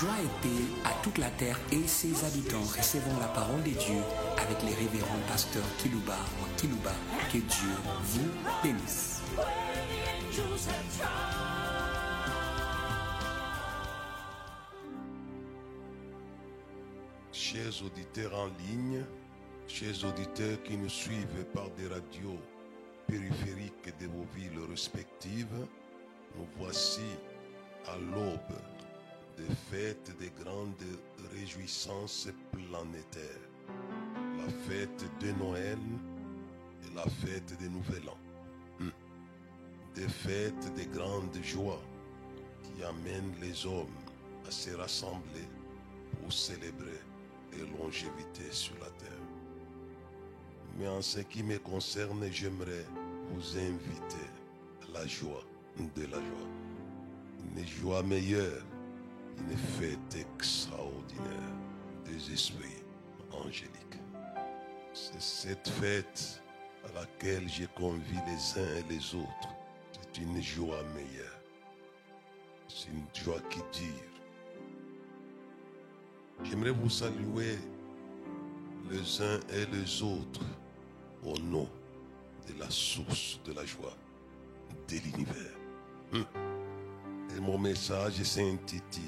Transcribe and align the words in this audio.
Joie 0.00 0.10
et 0.24 0.42
paix 0.42 0.64
à 0.84 0.92
toute 1.04 1.18
la 1.18 1.30
terre 1.30 1.56
et 1.70 1.86
ses 1.86 2.24
habitants. 2.24 2.62
Recevons 2.62 3.16
la 3.20 3.28
parole 3.28 3.62
de 3.62 3.70
Dieu 3.70 4.00
avec 4.36 4.60
les 4.64 4.74
révérends 4.74 5.20
pasteurs 5.28 5.62
Kilouba 5.78 6.16
ou 6.40 6.60
Kilouba. 6.60 6.90
Que 7.32 7.38
Dieu 7.38 7.70
vous 8.02 8.28
bénisse. 8.60 9.22
Chers 17.30 17.84
auditeurs 17.84 18.34
en 18.36 18.46
ligne, 18.46 19.04
chers 19.68 20.04
auditeurs 20.04 20.60
qui 20.64 20.76
nous 20.76 20.88
suivent 20.88 21.44
par 21.54 21.70
des 21.70 21.86
radios 21.86 22.40
périphériques 23.06 23.96
de 24.00 24.06
vos 24.06 24.26
villes 24.34 24.58
respectives, 24.68 25.66
nous 26.36 26.48
voici 26.58 27.02
à 27.86 27.96
l'aube 27.96 28.73
des 29.36 29.54
fêtes 29.70 30.12
des 30.18 30.30
grandes 30.42 30.74
réjouissances 31.32 32.28
planétaires. 32.52 33.48
La 34.38 34.52
fête 34.68 35.04
de 35.20 35.32
Noël 35.32 35.78
et 36.84 36.94
la 36.94 37.04
fête 37.04 37.56
des 37.58 37.68
Nouvel 37.68 38.08
An. 38.08 38.18
Hmm. 38.78 38.90
Des 39.94 40.08
fêtes 40.08 40.74
des 40.74 40.86
grandes 40.86 41.42
joies 41.42 41.82
qui 42.62 42.82
amènent 42.82 43.34
les 43.40 43.66
hommes 43.66 43.86
à 44.46 44.50
se 44.50 44.70
rassembler 44.70 45.48
pour 46.20 46.32
célébrer 46.32 47.00
les 47.52 47.66
longévités 47.78 48.50
sur 48.50 48.74
la 48.74 48.90
terre. 48.90 49.10
Mais 50.78 50.88
en 50.88 51.02
ce 51.02 51.20
qui 51.20 51.42
me 51.42 51.58
concerne, 51.58 52.26
j'aimerais 52.30 52.84
vous 53.30 53.56
inviter 53.56 54.28
à 54.82 54.98
la 54.98 55.06
joie 55.06 55.44
de 55.78 56.02
la 56.02 56.18
joie. 56.18 56.48
Une 57.56 57.66
joie 57.66 58.02
meilleure, 58.02 58.62
une 59.38 59.56
fête 59.56 60.16
extraordinaire 60.16 61.52
des 62.04 62.32
esprits 62.32 62.82
angéliques. 63.32 63.70
C'est 64.92 65.20
cette 65.20 65.68
fête 65.68 66.42
à 66.84 67.00
laquelle 67.00 67.48
j'ai 67.48 67.66
convié 67.74 68.18
les 68.26 68.60
uns 68.60 68.76
et 68.76 68.92
les 68.92 69.14
autres. 69.14 69.48
C'est 69.92 70.22
une 70.22 70.40
joie 70.42 70.82
meilleure. 70.94 71.40
C'est 72.68 72.88
une 72.88 73.06
joie 73.14 73.40
qui 73.50 73.58
dure. 73.58 74.14
J'aimerais 76.42 76.70
vous 76.70 76.90
saluer 76.90 77.58
les 78.90 79.22
uns 79.22 79.40
et 79.50 79.66
les 79.72 80.02
autres 80.02 80.44
au 81.24 81.38
nom 81.38 81.68
de 82.48 82.58
la 82.58 82.68
source 82.70 83.40
de 83.44 83.52
la 83.52 83.64
joie 83.64 83.96
de 84.88 84.96
l'univers. 84.96 85.56
Hum. 86.12 86.53
Et 87.36 87.40
mon 87.40 87.58
message 87.58 88.22
s'intitule 88.22 89.02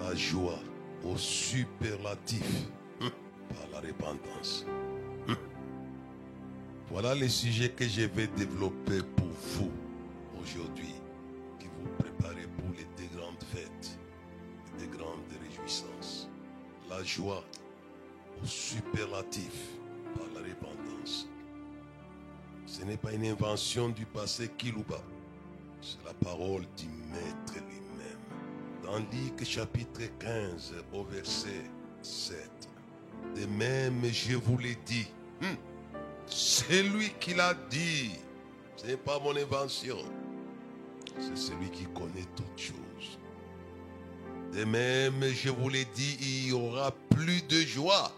La 0.00 0.14
joie 0.14 0.58
au 1.04 1.16
superlatif 1.16 2.46
hum, 3.00 3.10
par 3.48 3.82
la 3.82 3.86
repentance. 3.88 4.64
Hum. 5.28 5.36
Voilà 6.90 7.14
les 7.14 7.28
sujets 7.28 7.70
que 7.70 7.86
je 7.86 8.02
vais 8.02 8.28
développer 8.28 9.00
pour 9.16 9.26
vous 9.26 9.70
aujourd'hui, 10.40 10.94
qui 11.58 11.66
vous 11.66 11.88
préparez 11.98 12.46
pour 12.56 12.70
les 12.70 12.86
deux 12.96 13.18
grandes 13.18 13.42
fêtes, 13.52 13.98
les 14.78 14.86
deux 14.86 14.96
grandes 14.96 15.20
réjouissances. 15.46 16.28
La 16.88 17.02
joie 17.02 17.44
au 18.42 18.46
superlatif 18.46 19.76
par 20.14 20.26
la 20.34 20.48
repentance. 20.48 21.28
Ce 22.66 22.82
n'est 22.84 22.96
pas 22.96 23.12
une 23.12 23.26
invention 23.26 23.90
du 23.90 24.06
passé 24.06 24.48
Kilouba. 24.56 25.00
C'est 25.86 26.02
la 26.06 26.14
parole 26.14 26.62
du 26.78 26.86
Maître 27.12 27.56
lui-même. 27.56 28.18
Dans 28.82 28.96
Luc 28.96 29.44
chapitre 29.44 30.00
15 30.18 30.72
au 30.94 31.04
verset 31.04 31.70
7. 32.00 32.38
De 33.36 33.44
même, 33.44 34.02
je 34.10 34.34
vous 34.34 34.56
l'ai 34.56 34.78
dit. 34.86 35.06
Hmm. 35.42 35.56
C'est 36.26 36.84
lui 36.84 37.12
qui 37.20 37.34
l'a 37.34 37.52
dit. 37.68 38.12
Ce 38.76 38.86
n'est 38.86 38.96
pas 38.96 39.18
mon 39.18 39.36
invention. 39.36 39.98
C'est 41.20 41.36
celui 41.36 41.68
qui 41.70 41.84
connaît 41.94 42.28
toutes 42.34 42.58
choses. 42.58 43.18
De 44.54 44.64
même, 44.64 45.22
je 45.34 45.50
vous 45.50 45.68
l'ai 45.68 45.84
dit, 45.84 46.16
il 46.20 46.48
y 46.48 46.52
aura 46.52 46.92
plus 47.10 47.42
de 47.46 47.60
joie 47.60 48.10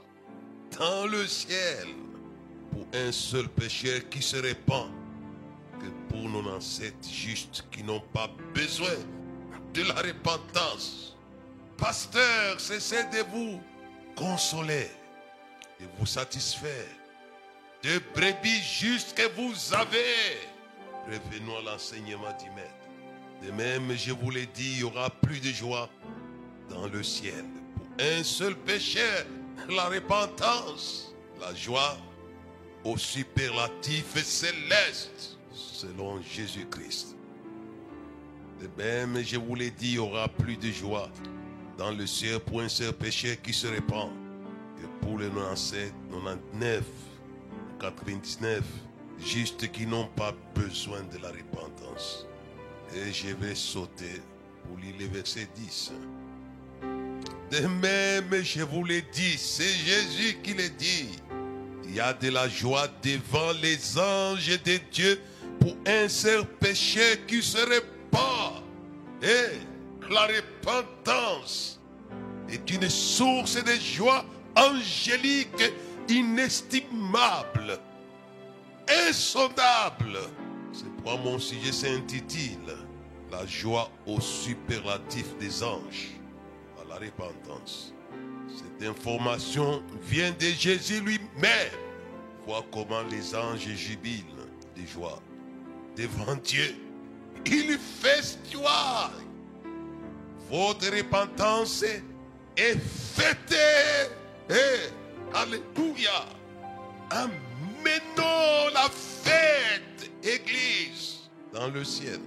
dans 0.78 1.06
le 1.06 1.26
ciel 1.26 1.88
pour 2.70 2.86
un 2.94 3.10
seul 3.10 3.48
pécheur 3.48 4.08
qui 4.08 4.22
se 4.22 4.36
répand 4.36 4.88
que 5.80 6.12
pour 6.12 6.28
nos 6.28 6.48
ancêtres 6.50 7.08
justes 7.08 7.64
qui 7.70 7.82
n'ont 7.82 8.02
pas 8.12 8.30
besoin 8.54 8.96
de 9.74 9.82
la 9.82 9.94
repentance. 9.94 11.16
Pasteur, 11.76 12.58
cessez 12.60 13.04
de 13.04 13.22
vous 13.30 13.60
consoler 14.16 14.90
et 15.80 15.84
vous 15.98 16.06
satisfaire 16.06 16.88
de 17.82 18.00
brebis 18.14 18.62
justes 18.62 19.14
que 19.14 19.28
vous 19.36 19.74
avez. 19.74 20.38
Revenons 21.06 21.58
à 21.58 21.72
l'enseignement 21.72 22.32
du 22.42 22.50
Maître. 22.50 22.72
De 23.42 23.50
même, 23.52 23.92
je 23.96 24.12
vous 24.12 24.30
l'ai 24.30 24.46
dit, 24.46 24.72
il 24.72 24.80
y 24.80 24.82
aura 24.82 25.10
plus 25.10 25.40
de 25.40 25.50
joie 25.50 25.88
dans 26.70 26.86
le 26.86 27.02
ciel. 27.02 27.44
Pour 27.76 27.86
un 28.04 28.22
seul 28.24 28.56
pécheur, 28.56 29.26
la 29.68 29.88
repentance, 29.88 31.14
la 31.40 31.54
joie 31.54 31.96
au 32.84 32.96
superlatif 32.96 34.16
céleste, 34.22 35.35
selon 35.56 36.20
Jésus-Christ. 36.22 37.16
De 38.60 38.68
même, 38.82 39.22
je 39.22 39.36
vous 39.36 39.54
l'ai 39.54 39.70
dit, 39.70 39.92
il 39.92 39.94
y 39.94 39.98
aura 39.98 40.28
plus 40.28 40.56
de 40.56 40.70
joie 40.70 41.10
dans 41.76 41.90
le 41.90 42.06
ciel 42.06 42.40
pour 42.40 42.60
un 42.60 42.68
seul 42.68 42.92
pécheur 42.92 43.36
qui 43.42 43.52
se 43.52 43.66
répand 43.66 44.10
que 44.76 44.86
pour 45.04 45.18
les 45.18 45.28
97, 45.28 45.92
99, 46.10 46.82
99, 47.80 48.62
justes 49.18 49.70
qui 49.72 49.86
n'ont 49.86 50.08
pas 50.08 50.34
besoin 50.54 51.02
de 51.02 51.18
la 51.22 51.28
repentance. 51.28 52.26
Et 52.94 53.12
je 53.12 53.34
vais 53.34 53.54
sauter 53.54 54.22
pour 54.64 54.78
lire 54.78 54.94
le 54.98 55.06
verset 55.06 55.48
10. 55.54 55.92
De 57.50 57.66
même, 57.66 58.42
je 58.42 58.62
vous 58.62 58.84
l'ai 58.84 59.02
dit, 59.02 59.36
c'est 59.38 59.64
Jésus 59.64 60.38
qui 60.42 60.54
le 60.54 60.68
dit. 60.70 61.08
Il 61.84 61.94
y 61.94 62.00
a 62.00 62.12
de 62.12 62.28
la 62.30 62.48
joie 62.48 62.88
devant 63.02 63.52
les 63.62 63.98
anges 63.98 64.60
de 64.64 64.78
Dieu 64.90 65.20
pour 65.60 65.76
un 65.86 66.08
seul 66.08 66.44
péché 66.44 67.20
qui 67.26 67.42
se 67.42 67.58
répand. 67.58 68.62
Et 69.22 69.58
la 70.10 70.26
repentance 70.26 71.80
est 72.48 72.70
une 72.70 72.88
source 72.88 73.62
de 73.62 73.72
joie 73.72 74.24
angélique 74.56 75.72
inestimable, 76.08 77.78
insondable. 79.08 80.18
C'est 80.72 80.90
pourquoi 80.96 81.16
mon 81.18 81.38
sujet 81.38 81.72
s'intitule 81.72 82.76
La 83.30 83.44
joie 83.46 83.90
au 84.06 84.20
superlatif 84.20 85.36
des 85.38 85.62
anges 85.62 86.10
à 86.80 86.88
la 86.88 86.96
repentance. 86.96 87.92
Cette 88.48 88.88
information 88.88 89.82
vient 90.02 90.30
de 90.30 90.46
Jésus 90.46 91.00
lui-même. 91.00 91.72
Vois 92.46 92.64
comment 92.72 93.02
les 93.10 93.34
anges 93.34 93.66
jubilent 93.66 94.24
de 94.76 94.86
joie 94.86 95.20
devant 95.96 96.36
Dieu. 96.36 96.76
Il 97.46 97.78
fait 97.78 98.38
joie. 98.52 99.10
Votre 100.50 100.94
repentance 100.96 101.82
est 101.82 102.78
fêtée. 102.78 104.10
Et, 104.50 105.34
alléluia. 105.34 106.24
Amenons 107.10 108.68
la 108.72 108.88
fête, 108.90 110.10
Église, 110.22 111.30
dans 111.52 111.68
le 111.68 111.84
ciel. 111.84 112.20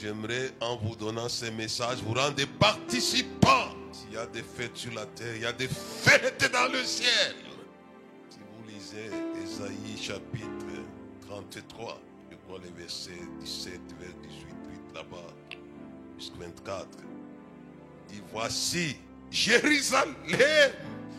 J'aimerais, 0.00 0.50
en 0.60 0.76
vous 0.76 0.94
donnant 0.94 1.28
ces 1.28 1.50
messages, 1.50 1.98
vous 2.04 2.14
rendre 2.14 2.34
des 2.34 2.46
participants. 2.46 3.74
S'il 3.92 4.12
y 4.12 4.16
a 4.16 4.26
des 4.26 4.42
fêtes 4.42 4.76
sur 4.76 4.92
la 4.92 5.06
terre, 5.06 5.34
il 5.34 5.42
y 5.42 5.46
a 5.46 5.52
des 5.52 5.68
fêtes 5.68 6.50
dans 6.52 6.70
le 6.70 6.84
ciel. 6.84 7.34
Si 8.28 8.38
vous 8.38 8.68
lisez 8.68 9.10
Ésaïe 9.42 9.96
chapitre 10.00 10.46
33, 11.28 11.98
crois 12.46 12.58
les 12.62 12.70
versets 12.80 13.10
17 13.40 13.80
vers 13.98 14.14
18, 14.22 14.46
8 14.92 14.94
là-bas, 14.94 15.34
jusqu'à 16.18 16.38
24. 16.40 16.86
Dit 18.08 18.22
voici 18.32 18.96
Jérusalem, 19.30 20.14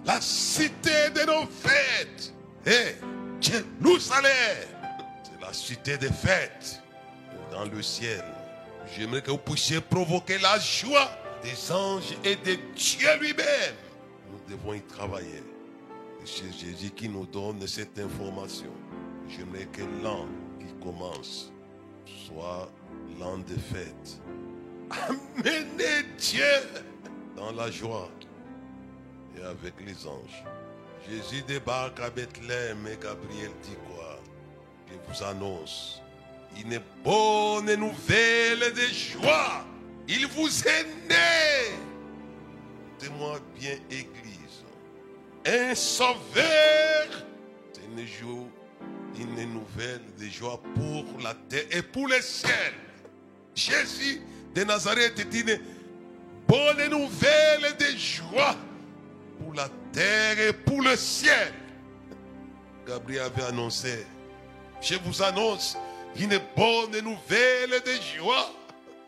la 0.05 0.21
cité 0.21 1.09
de 1.13 1.25
nos 1.25 1.47
fêtes. 1.47 2.33
Et 2.65 2.95
Jérusalem, 3.41 4.67
c'est 5.23 5.41
la 5.41 5.53
cité 5.53 5.97
des 5.97 6.11
fêtes 6.11 6.81
dans 7.51 7.65
le 7.65 7.81
ciel. 7.81 8.23
J'aimerais 8.95 9.21
que 9.21 9.31
vous 9.31 9.37
puissiez 9.37 9.81
provoquer 9.81 10.37
la 10.39 10.57
joie 10.59 11.11
des 11.43 11.71
anges 11.71 12.15
et 12.23 12.35
de 12.35 12.57
Dieu 12.75 13.09
lui-même. 13.19 13.75
Nous 14.31 14.55
devons 14.55 14.73
y 14.73 14.81
travailler. 14.81 15.43
C'est 16.25 16.51
Jésus 16.51 16.91
qui 16.91 17.07
nous 17.07 17.25
donne 17.25 17.65
cette 17.67 17.97
information. 17.99 18.71
J'aimerais 19.29 19.65
que 19.65 19.81
l'an 20.03 20.25
qui 20.25 20.46
commence 20.87 21.51
soit 22.05 22.69
l'an 23.19 23.39
de 23.39 23.55
fête. 23.55 24.21
amener 24.89 26.03
Dieu 26.17 26.55
dans 27.35 27.51
la 27.51 27.69
joie 27.69 28.09
et 29.37 29.43
avec 29.43 29.73
les 29.85 30.07
anges. 30.07 30.43
Jésus 31.09 31.43
débarque 31.43 31.99
à 31.99 32.09
Bethléem 32.09 32.87
et 32.87 32.97
Gabriel 33.01 33.51
dit 33.63 33.77
quoi? 33.87 34.19
Il 34.89 34.97
vous 35.07 35.23
annonce 35.23 36.01
une 36.57 36.79
bonne 37.03 37.73
nouvelle 37.75 38.73
de 38.73 38.87
joie. 38.93 39.65
Il 40.07 40.25
vous 40.27 40.67
est 40.67 40.85
né. 41.09 41.75
Écoutez-moi 42.93 43.39
bien, 43.59 43.77
Église. 43.89 44.63
Un 45.45 45.75
sauveur, 45.75 47.07
c'est 47.73 47.83
une, 47.85 48.05
joie, 48.05 48.47
une 49.19 49.53
nouvelle 49.53 50.01
de 50.19 50.25
joie 50.25 50.59
pour 50.75 51.05
la 51.21 51.33
terre 51.49 51.65
et 51.71 51.81
pour 51.81 52.07
le 52.07 52.21
ciel. 52.21 52.73
Jésus 53.55 54.21
de 54.53 54.63
Nazareth 54.63 55.19
est 55.19 55.33
une 55.33 55.59
bonne 56.47 56.89
nouvelle 56.89 57.75
de 57.79 57.97
joie 57.97 58.55
pour 59.39 59.53
la 59.53 59.69
terre 59.91 60.39
et 60.39 60.53
pour 60.53 60.81
le 60.81 60.95
ciel. 60.95 61.53
Gabriel 62.87 63.23
avait 63.23 63.43
annoncé, 63.43 64.05
je 64.81 64.95
vous 65.03 65.21
annonce 65.21 65.77
une 66.15 66.39
bonne 66.55 66.99
nouvelle 67.03 67.81
de 67.85 68.17
joie. 68.17 68.51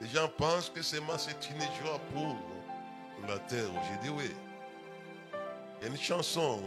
Les 0.02 0.08
gens 0.10 0.30
pensent 0.38 0.70
que 0.70 0.82
c'est 0.82 1.00
c'est 1.18 1.50
une 1.50 1.62
joie 1.82 2.00
pour 2.14 2.36
la 3.28 3.40
terre. 3.40 3.70
J'ai 3.90 4.08
dit 4.08 4.14
oui. 4.16 4.32
Il 5.82 5.86
y 5.86 5.88
a 5.88 5.92
une 5.92 6.00
chanson 6.00 6.62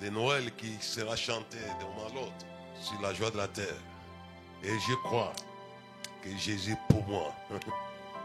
de 0.00 0.08
Noël 0.10 0.52
qui 0.56 0.76
sera 0.80 1.16
chantée 1.16 1.58
d'un 1.80 1.86
moment 1.86 2.06
à 2.06 2.14
l'autre 2.14 2.46
sur 2.80 3.00
la 3.00 3.12
joie 3.14 3.30
de 3.30 3.36
la 3.36 3.48
terre. 3.48 3.76
Et 4.62 4.72
je 4.88 4.94
crois 5.04 5.32
que 6.22 6.30
Jésus 6.36 6.76
pour 6.88 7.04
moi. 7.06 7.34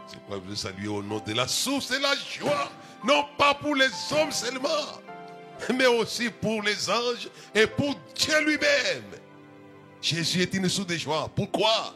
C'est 0.06 0.18
pourquoi 0.18 0.40
je 0.44 0.50
veux 0.50 0.56
saluer 0.56 0.88
au 0.88 1.02
nom 1.02 1.18
de 1.20 1.32
la 1.32 1.48
source 1.48 1.90
et 1.90 1.98
la 1.98 2.14
joie. 2.16 2.70
Non 3.04 3.24
pas 3.38 3.54
pour 3.54 3.74
les 3.74 3.88
hommes 4.12 4.30
seulement, 4.32 4.68
mais 5.74 5.86
aussi 5.86 6.30
pour 6.30 6.62
les 6.62 6.90
anges 6.90 7.28
et 7.54 7.66
pour 7.66 7.94
Dieu 8.14 8.44
lui-même. 8.44 9.18
Jésus 10.00 10.42
est 10.42 10.52
une 10.54 10.68
source 10.68 10.86
de 10.86 10.96
joie. 10.96 11.30
Pourquoi? 11.34 11.94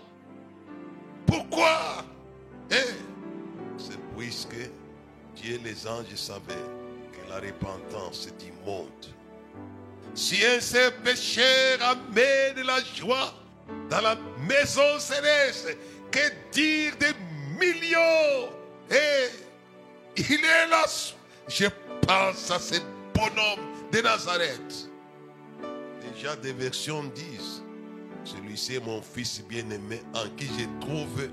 Pourquoi? 1.26 2.04
Eh, 2.70 2.94
C'est 3.76 3.98
puisque 4.16 4.56
Dieu 5.36 5.54
et 5.56 5.58
les 5.58 5.86
anges 5.86 6.14
savaient 6.14 6.54
que 7.12 7.28
la 7.28 7.36
repentance 7.40 8.26
est 8.26 8.46
immonde. 8.46 9.14
Si 10.18 10.44
un 10.44 10.60
seul 10.60 10.92
pécheur 11.04 11.78
amène 11.80 12.66
la 12.66 12.82
joie 12.82 13.32
dans 13.88 14.00
la 14.00 14.16
maison 14.48 14.98
céleste, 14.98 15.76
que 16.10 16.18
dire 16.50 16.92
des 16.98 17.14
millions? 17.56 18.50
Et 18.90 19.28
il 20.16 20.44
est 20.44 20.66
là. 20.70 20.84
Je 21.46 21.66
pense 22.04 22.50
à 22.50 22.58
ce 22.58 22.80
bonhomme 23.14 23.64
de 23.92 24.00
Nazareth. 24.00 24.90
Déjà 26.12 26.34
des 26.34 26.52
versions 26.52 27.04
disent, 27.14 27.62
celui-ci 28.24 28.74
est 28.74 28.84
mon 28.84 29.00
fils 29.00 29.40
bien-aimé 29.48 30.02
en 30.14 30.28
qui 30.30 30.46
je 30.58 30.84
trouve 30.84 31.28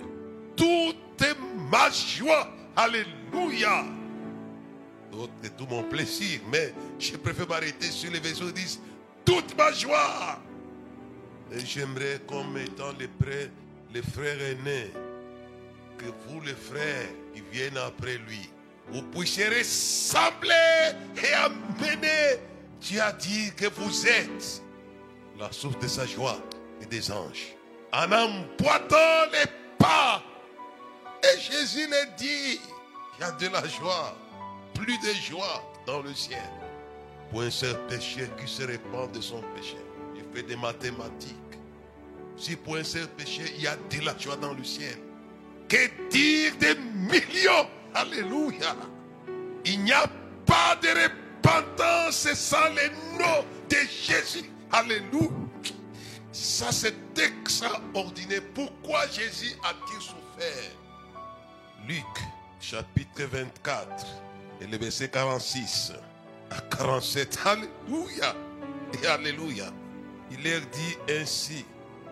toute 0.56 1.38
ma 1.72 1.90
joie. 1.90 2.48
Alléluia. 2.76 3.84
D'autres, 5.16 5.56
tout 5.58 5.66
mon 5.70 5.84
plaisir, 5.84 6.42
mais 6.52 6.74
je 7.00 7.16
préfère 7.16 7.48
m'arrêter 7.48 7.90
sur 7.90 8.12
les 8.12 8.20
qui 8.20 8.54
disent 8.54 8.80
toute 9.24 9.58
ma 9.58 9.72
joie. 9.72 10.40
Et 11.54 11.60
j'aimerais, 11.66 12.20
comme 12.28 12.58
étant 12.58 12.92
les, 13.00 13.08
prêts, 13.08 13.50
les 13.94 14.02
frères 14.02 14.42
aînés, 14.42 14.92
que 15.98 16.06
vous, 16.06 16.42
les 16.42 16.54
frères 16.54 17.08
qui 17.34 17.42
viennent 17.50 17.78
après 17.78 18.18
lui, 18.28 18.50
vous 18.90 19.04
puissiez 19.04 19.48
ressembler 19.48 20.92
et 21.24 21.34
amener. 21.34 22.40
Dieu 22.82 23.02
a 23.02 23.14
dit 23.14 23.52
que 23.56 23.68
vous 23.68 24.08
êtes 24.08 24.62
la 25.40 25.52
source 25.52 25.80
de 25.80 25.88
sa 25.88 26.06
joie 26.06 26.38
et 26.82 26.86
des 26.86 27.10
anges. 27.10 27.56
En 27.94 28.12
emboîtant 28.12 29.32
les 29.32 29.50
pas. 29.78 30.22
Et 31.24 31.40
Jésus 31.40 31.88
le 31.88 32.18
dit, 32.18 32.60
il 33.18 33.22
y 33.22 33.24
a 33.24 33.32
de 33.32 33.48
la 33.48 33.66
joie, 33.68 34.16
plus 34.86 34.98
de 35.00 35.14
joie 35.16 35.64
dans 35.88 36.02
le 36.02 36.14
ciel. 36.14 36.50
Pour 37.32 37.42
un 37.42 37.50
seul 37.50 37.76
péché 37.88 38.30
qui 38.40 38.48
se 38.48 38.64
répand 38.64 39.12
de 39.12 39.20
son 39.20 39.42
péché. 39.56 39.78
Il 40.16 40.24
fait 40.34 40.44
des 40.44 40.56
mathématiques. 40.56 41.36
Si 42.38 42.56
pour 42.56 42.76
un 42.76 42.84
seul 42.84 43.08
péché, 43.08 43.44
il 43.58 43.64
y 43.64 43.68
a 43.68 43.76
de 43.76 44.06
la 44.06 44.16
joie 44.18 44.36
dans 44.36 44.54
le 44.54 44.64
ciel, 44.64 44.98
que 45.68 46.10
dire 46.10 46.56
des 46.60 46.76
millions? 46.76 47.68
Alléluia. 47.94 48.76
Il 49.64 49.84
n'y 49.84 49.94
a 49.94 50.06
pas 50.46 50.76
de 50.76 50.90
repentance 50.90 52.32
sans 52.34 52.70
le 52.70 53.18
nom 53.18 53.46
de 53.70 53.78
Jésus. 53.78 54.50
Alléluia. 54.72 55.32
Ça, 56.32 56.72
c'est 56.72 56.94
extraordinaire. 57.18 58.42
Pourquoi 58.54 59.08
Jésus 59.08 59.56
a-t-il 59.64 60.02
souffert? 60.02 60.72
Luc, 61.88 62.04
chapitre 62.60 63.24
24, 63.24 64.06
et 64.62 64.68
le 64.68 64.78
verset 64.78 65.10
46 65.10 65.94
à 66.52 66.62
47. 66.76 67.40
Alléluia. 67.46 68.36
Et 69.02 69.08
Alléluia. 69.08 69.66
Il 70.32 70.44
leur 70.44 70.62
dit 70.62 71.22
ainsi 71.22 71.66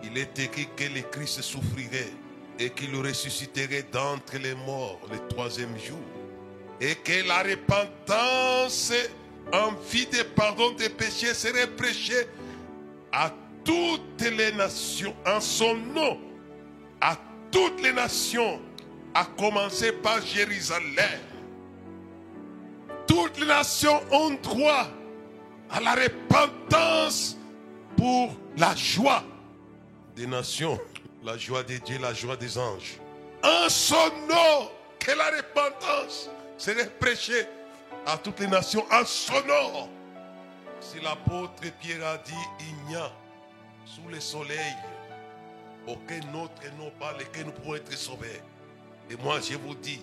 il 0.06 0.18
est 0.18 0.38
écrit 0.38 0.68
que 0.76 0.84
le 0.84 1.00
Christ 1.10 1.40
souffrirait 1.40 2.12
et 2.58 2.70
qu'il 2.70 2.94
ressusciterait 2.94 3.86
d'entre 3.90 4.36
les 4.36 4.54
morts 4.54 5.00
le 5.10 5.18
troisième 5.28 5.76
jour. 5.78 5.98
Et 6.80 6.94
que 6.96 7.26
la 7.26 7.42
repentance 7.42 8.92
en 9.52 9.72
vie 9.90 10.06
de 10.06 10.22
pardon 10.22 10.72
des 10.72 10.88
péchés 10.88 11.32
serait 11.32 11.68
prêchée 11.68 12.26
à 13.12 13.32
toutes 13.64 14.20
les 14.20 14.52
nations 14.52 15.14
en 15.26 15.40
son 15.40 15.74
nom. 15.74 16.18
À 17.00 17.16
toutes 17.50 17.82
les 17.82 17.92
nations, 17.92 18.60
à 19.14 19.24
commencer 19.24 19.92
par 19.92 20.20
Jérusalem. 20.20 21.20
Toutes 23.06 23.38
les 23.38 23.46
nations 23.46 24.00
ont 24.10 24.30
droit 24.42 24.88
à 25.70 25.80
la 25.80 25.94
repentance 25.94 27.36
pour 27.96 28.34
la 28.56 28.74
joie 28.74 29.22
des 30.16 30.26
nations 30.26 30.78
la 31.24 31.38
joie 31.38 31.62
de 31.62 31.76
Dieu, 31.78 31.98
la 32.00 32.12
joie 32.12 32.36
des 32.36 32.58
anges. 32.58 32.98
En 33.42 33.68
son 33.68 34.10
nom, 34.28 34.70
que 34.98 35.12
la 35.12 35.30
repentance 35.36 36.30
serait 36.58 36.90
prêchée 36.90 37.46
à 38.06 38.18
toutes 38.18 38.40
les 38.40 38.46
nations 38.46 38.84
en 38.92 39.04
son 39.04 39.40
nom. 39.46 39.88
Si 40.80 41.00
l'apôtre 41.00 41.62
Pierre 41.80 42.06
a 42.06 42.18
dit, 42.18 42.32
il 42.60 42.88
n'y 42.88 42.96
a 42.96 43.10
sous 43.86 44.06
le 44.08 44.20
soleil 44.20 44.74
aucun 45.86 46.20
autre 46.34 46.62
nom 46.78 46.90
par 46.98 47.16
lequel 47.16 47.46
nous 47.46 47.52
pouvons 47.52 47.74
être 47.76 47.96
sauvés. 47.96 48.40
Et 49.10 49.16
moi, 49.16 49.38
je 49.40 49.56
vous 49.56 49.74
dis, 49.74 50.02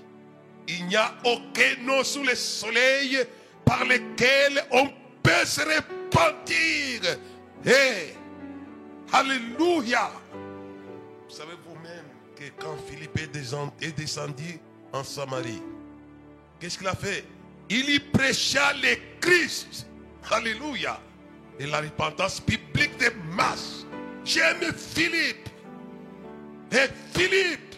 il 0.68 0.86
n'y 0.88 0.96
a 0.96 1.14
aucun 1.26 1.82
nom 1.82 2.04
sous 2.04 2.24
le 2.24 2.36
soleil 2.36 3.20
par 3.66 3.84
lequel 3.86 4.64
on 4.72 4.88
peut 5.22 5.46
se 5.46 5.62
repentir. 5.62 7.18
Et, 7.66 8.16
Alléluia. 9.14 10.10
Vous 11.28 11.36
savez 11.36 11.54
vous-même 11.68 12.06
que 12.36 12.44
quand 12.58 12.78
Philippe 12.88 13.20
est 13.20 13.92
descendu 13.92 14.60
en 14.94 15.04
Samarie, 15.04 15.62
qu'est-ce 16.60 16.78
qu'il 16.78 16.88
a 16.88 16.96
fait? 16.96 17.26
Il 17.70 17.90
y 17.90 18.00
prêcha 18.00 18.74
le 18.74 18.96
Christ. 19.20 19.88
Alléluia. 20.30 21.00
Et 21.60 21.66
la 21.66 21.82
repentance 21.82 22.42
biblique 22.46 22.98
des 22.98 23.12
masses. 23.36 23.86
J'aime 24.24 24.74
Philippe. 24.74 25.50
Et 26.72 26.88
Philippe 27.14 27.71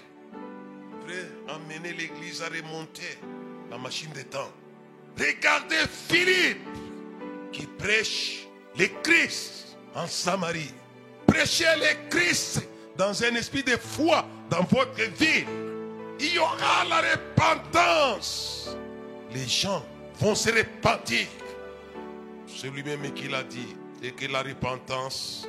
amener 1.48 1.94
l'église 1.94 2.42
à 2.42 2.48
remonter 2.48 3.18
la 3.70 3.78
machine 3.78 4.12
des 4.12 4.26
temps. 4.26 4.52
Regardez 5.18 5.88
Philippe 6.08 6.68
qui 7.52 7.68
prêche 7.68 8.48
le 8.78 8.88
Christ 9.04 9.78
en 9.96 10.08
Samarie. 10.08 10.74
Prêchez 11.28 11.66
le 11.78 12.10
Christ 12.10 12.68
dans 12.98 13.24
un 13.24 13.36
esprit 13.36 13.64
de 13.64 13.78
foi 13.78 14.26
dans 14.50 14.64
votre 14.64 15.02
vie, 15.18 15.46
il 16.20 16.34
y 16.34 16.40
aura 16.40 16.86
la 16.88 17.02
repentance. 17.02 18.76
Les 19.34 19.48
gens 19.48 19.84
vont 20.20 20.36
se 20.36 20.50
repentir. 20.50 21.28
C'est 22.48 22.70
lui-même 22.70 23.12
qui 23.14 23.28
l'a 23.28 23.44
dit. 23.44 23.76
Et 24.04 24.12
que 24.12 24.32
la 24.32 24.42
repentance, 24.42 25.48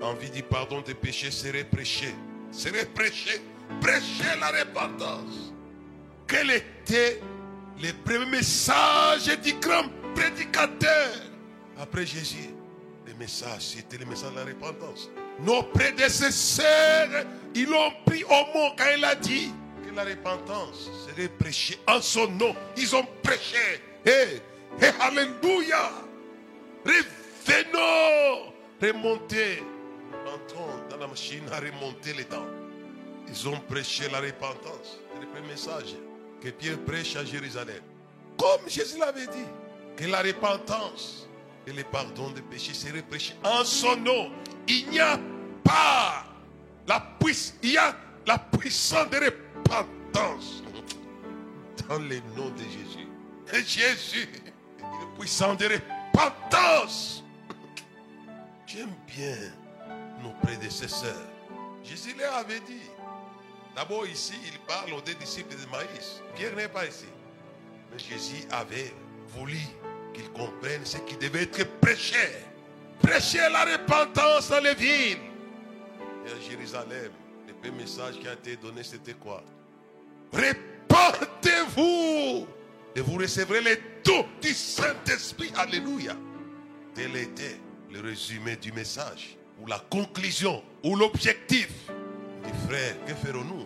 envie 0.00 0.30
du 0.30 0.42
pardon 0.42 0.80
des 0.80 0.94
péchés 0.94 1.30
serait 1.30 1.64
prêchée. 1.64 2.14
Serait 2.52 2.86
prêchée. 2.86 3.40
Prêcher 3.80 4.38
la 4.40 4.48
repentance. 4.50 5.52
Quel 6.26 6.50
était 6.50 7.20
le 7.80 7.92
premier 8.04 8.26
message 8.26 9.26
du 9.42 9.52
grand 9.54 9.84
prédicateur? 10.14 11.12
Après 11.78 12.06
Jésus 12.06 12.50
Le 13.06 13.14
message, 13.14 13.60
c'était 13.62 13.98
le 13.98 14.06
message 14.06 14.32
de 14.32 14.36
la 14.36 14.44
repentance. 14.44 15.10
Nos 15.40 15.62
prédécesseurs, 15.64 17.24
ils 17.54 17.66
l'ont 17.68 17.92
pris 18.06 18.24
au 18.24 18.58
mot 18.58 18.70
quand 18.76 18.86
il 18.96 19.04
a 19.04 19.14
dit 19.14 19.52
que 19.86 19.94
la 19.94 20.04
repentance 20.04 20.90
serait 21.06 21.28
prêchée 21.28 21.78
en 21.86 22.00
son 22.00 22.28
nom. 22.28 22.54
Ils 22.76 22.96
ont 22.96 23.06
prêché. 23.22 23.80
Et, 24.04 24.40
et 24.82 24.90
Alléluia. 25.00 25.90
Revenons. 26.84 28.52
Remontez. 28.82 29.62
Entrons 30.26 30.88
dans 30.90 30.96
la 30.96 31.06
machine 31.06 31.44
à 31.52 31.60
remonter 31.60 32.12
les 32.14 32.24
temps. 32.24 32.46
Ils 33.38 33.48
ont 33.48 33.60
prêché 33.60 34.08
la 34.08 34.20
repentance. 34.20 34.98
C'est 35.12 35.20
le 35.20 35.26
premier 35.26 35.48
message 35.48 35.94
que 36.40 36.48
Pierre 36.48 36.78
prêche 36.78 37.16
à 37.16 37.24
Jérusalem. 37.24 37.82
Comme 38.38 38.68
Jésus 38.68 38.98
l'avait 38.98 39.26
dit, 39.26 39.46
que 39.96 40.06
la 40.06 40.22
repentance 40.22 41.28
et 41.66 41.72
le 41.72 41.82
pardon 41.84 42.30
des 42.30 42.42
péchés 42.42 42.72
seraient 42.72 43.02
prêchés 43.02 43.34
en 43.44 43.64
son 43.64 43.96
nom. 43.96 44.30
Il 44.68 44.88
n'y 44.88 45.00
a 45.00 45.18
pas 45.62 46.24
la 46.86 47.00
puissance, 47.20 47.54
il 47.62 47.72
y 47.72 47.78
a 47.78 47.94
la 48.26 48.38
puissance 48.38 49.10
de 49.10 49.16
repentance 49.16 50.62
dans 51.88 51.98
le 51.98 52.20
nom 52.36 52.50
de 52.50 52.62
Jésus. 52.62 53.08
Et 53.52 53.62
Jésus, 53.64 54.28
est 54.32 55.18
puissant 55.18 55.54
de 55.54 55.66
repentance. 55.66 57.22
J'aime 58.66 58.94
bien 59.06 59.36
nos 60.22 60.32
prédécesseurs. 60.42 61.26
Jésus 61.82 62.14
leur 62.18 62.34
avait 62.34 62.60
dit. 62.60 62.90
D'abord 63.76 64.06
ici, 64.06 64.32
il 64.46 64.58
parle 64.60 64.94
aux 64.94 65.02
deux 65.02 65.12
disciples 65.14 65.54
de 65.54 65.66
Maïs. 65.70 66.22
Pierre 66.34 66.56
n'est 66.56 66.66
pas 66.66 66.86
ici. 66.86 67.04
Mais 67.92 67.98
Jésus 67.98 68.46
avait 68.50 68.94
voulu 69.28 69.60
qu'ils 70.14 70.30
comprennent 70.30 70.86
ce 70.86 70.96
qui 70.98 71.16
devait 71.18 71.42
être 71.42 71.78
prêché. 71.78 72.16
Prêcher 73.02 73.46
la 73.52 73.66
repentance 73.66 74.48
dans 74.48 74.60
les 74.60 74.74
villes. 74.74 75.18
Et 76.26 76.30
à 76.30 76.40
Jérusalem, 76.48 77.12
le 77.46 77.52
premier 77.52 77.82
message 77.82 78.18
qui 78.18 78.26
a 78.26 78.32
été 78.32 78.56
donné, 78.56 78.82
c'était 78.82 79.12
quoi? 79.12 79.44
Répentez-vous 80.32 82.46
et 82.96 83.00
vous 83.02 83.18
recevrez 83.18 83.60
les 83.60 83.76
dons 84.02 84.24
du 84.40 84.54
Saint-Esprit. 84.54 85.52
Alléluia. 85.54 86.16
Tel 86.94 87.14
était 87.14 87.60
le 87.92 88.00
résumé 88.00 88.56
du 88.56 88.72
message, 88.72 89.36
ou 89.60 89.66
la 89.66 89.80
conclusion, 89.90 90.64
ou 90.82 90.96
l'objectif. 90.96 91.68
Mes 92.42 92.54
frères, 92.66 92.96
que 93.04 93.14
ferons-nous? 93.14 93.65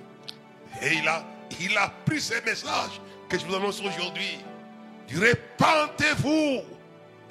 Et 0.82 0.94
il 0.94 1.08
a, 1.08 1.24
il 1.60 1.76
a 1.76 1.92
pris 2.04 2.20
ce 2.20 2.34
message 2.44 3.00
que 3.28 3.38
je 3.38 3.44
vous 3.44 3.54
annonce 3.54 3.80
aujourd'hui. 3.80 4.38
Répentez-vous. 5.14 6.62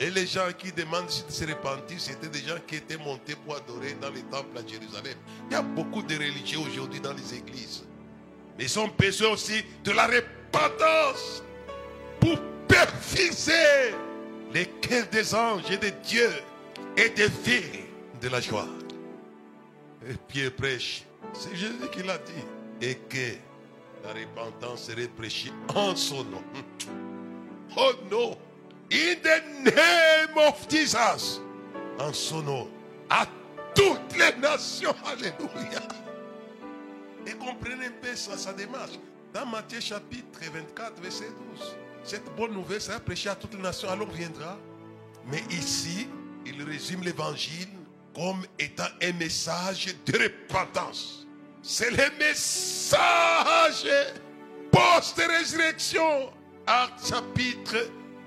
Et 0.01 0.10
les 0.10 0.25
gens 0.25 0.48
qui 0.58 0.72
demandent 0.72 1.08
de 1.08 1.32
se 1.32 1.46
repentir, 1.46 2.00
c'était 2.00 2.29
des 2.29 2.39
gens 2.39 2.58
qui 2.65 2.75
étaient 2.75 2.98
montés 2.98 3.36
pour 3.36 3.58
adorer 3.58 3.96
dans 4.01 4.10
les 4.10 4.22
temples 4.24 4.58
à 4.58 4.65
Jérusalem. 4.65 5.15
Il 5.50 5.53
y 5.53 5.56
a 5.56 5.62
beaucoup 5.62 6.01
de 6.01 6.15
religieux 6.15 6.60
aujourd'hui 6.60 7.01
dans 7.01 7.13
les 7.13 7.36
églises. 7.36 7.84
Mais 8.58 8.63
ils 8.65 8.79
ont 8.79 8.89
besoin 8.98 9.32
aussi 9.32 9.63
de 9.84 9.91
la 9.91 10.08
repentance 10.08 11.44
pour 12.22 12.39
perfiser 12.68 13.94
les 14.53 14.68
cœurs 14.68 15.08
des 15.12 15.36
anges 15.36 15.70
et 15.70 15.77
des 15.77 15.91
dieux 15.91 16.32
et 16.96 17.10
des 17.10 17.29
filles 17.29 17.86
de 18.22 18.29
la 18.29 18.39
joie. 18.39 18.68
Et 20.10 20.13
Pierre 20.27 20.53
prêche. 20.53 21.03
C'est 21.34 21.56
Jésus 21.56 21.89
qui 21.91 22.03
l'a 22.03 22.18
dit. 22.18 22.59
Et 22.81 22.95
que 22.95 23.36
la 24.03 24.13
repentance 24.13 24.83
serait 24.83 25.07
prêchée 25.07 25.51
en 25.75 25.95
son 25.95 26.24
nom. 26.25 26.43
Oh 27.77 27.91
non. 28.09 28.38
In 28.91 29.15
the 29.21 29.75
name 29.75 30.38
of 30.38 30.67
Jesus. 30.69 31.41
En 32.00 32.13
son 32.13 32.41
nom. 32.43 32.69
À 33.09 33.25
toutes 33.75 34.17
les 34.17 34.39
nations. 34.39 34.95
Alléluia. 35.05 35.81
Et 37.27 37.33
comprenez 37.33 37.88
un 37.88 37.91
peu 38.01 38.15
ça, 38.15 38.38
sa 38.38 38.53
démarche. 38.53 38.93
Dans 39.33 39.45
Matthieu 39.45 39.79
chapitre 39.79 40.39
24, 40.51 41.01
verset 41.01 41.29
12. 41.55 41.75
Cette 42.03 42.36
bonne 42.36 42.53
nouvelle 42.53 42.81
sera 42.81 43.00
prêchée 43.00 43.29
à 43.29 43.36
toutes 43.36 43.53
les 43.53 43.62
nations, 43.62 43.89
alors 43.89 44.09
viendra. 44.09 44.57
Mais 45.27 45.43
ici, 45.51 46.07
il 46.45 46.63
résume 46.63 47.03
l'évangile 47.03 47.67
comme 48.15 48.45
étant 48.57 48.88
un 49.03 49.13
message 49.13 49.93
de 50.05 50.17
repentance. 50.17 51.27
C'est 51.62 51.92
le 51.92 52.18
message 52.18 53.88
post-résurrection. 54.72 56.32
Acte 56.66 57.08
chapitre 57.10 57.75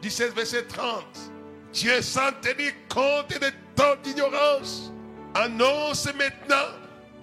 17, 0.03 0.35
verset 0.35 0.63
30. 0.65 1.05
Dieu 1.73 2.03
sans 2.03 2.33
tenir 2.43 2.73
compte 2.89 3.31
de 3.31 3.51
temps 3.75 3.97
d'ignorance 4.03 4.93
annonce 5.35 6.07
maintenant 6.15 6.69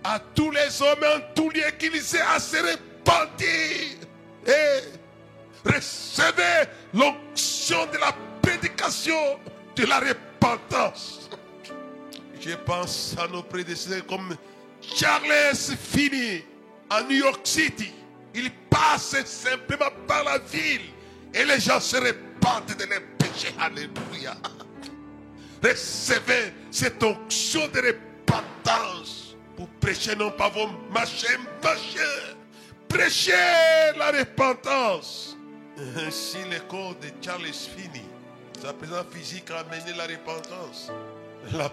à 0.04 0.20
tous 0.34 0.50
les 0.52 0.82
hommes 0.82 1.04
en 1.04 1.20
tous 1.36 1.50
lieux 1.50 1.72
qu'ils 1.78 1.98
aient 2.16 2.22
à 2.22 2.40
se 2.40 2.58
repentir 2.58 3.98
et 4.48 5.70
recevez 5.70 6.70
l'onction 6.94 7.86
de 7.88 7.98
la 7.98 8.16
prédication 8.42 9.40
de 9.76 9.86
la 9.86 10.00
repentance. 10.00 11.30
Je 12.40 12.56
pense 12.56 13.16
à 13.22 13.28
nos 13.28 13.44
prédécesseurs 13.44 14.06
comme 14.08 14.36
Charles 14.96 15.56
Finney 15.56 16.44
à 16.90 17.04
New 17.04 17.18
York 17.18 17.42
City. 17.44 17.92
Il 18.34 18.52
passe 18.70 19.24
simplement 19.26 19.92
par 20.08 20.24
la 20.24 20.38
ville 20.40 20.82
et 21.34 21.46
les 21.46 21.60
gens 21.60 21.80
se 21.80 21.98
repentent 21.98 22.78
de 22.78 22.86
leurs 22.86 23.02
péchés. 23.18 23.54
Alléluia. 23.60 24.36
Recevez 25.64 26.54
cette 26.72 27.04
onction 27.04 27.68
de 27.68 27.80
repentance 27.80 29.36
pour 29.58 29.68
prêcher 29.82 30.16
non 30.16 30.32
pas 30.32 30.50
vos 30.50 30.68
machins, 30.92 31.40
machins. 31.64 32.36
Prêchez 32.88 33.32
la 33.98 34.12
repentance. 34.12 35.38
Ainsi, 35.98 36.38
l'école 36.50 36.96
de 37.02 37.10
Charles 37.22 37.46
Finney, 37.46 38.04
sa 38.62 38.74
présence 38.74 39.06
physique 39.12 39.52
a 39.52 39.60
amené 39.60 39.94
la 39.98 40.06
repentance. 40.08 40.92
La, 41.54 41.72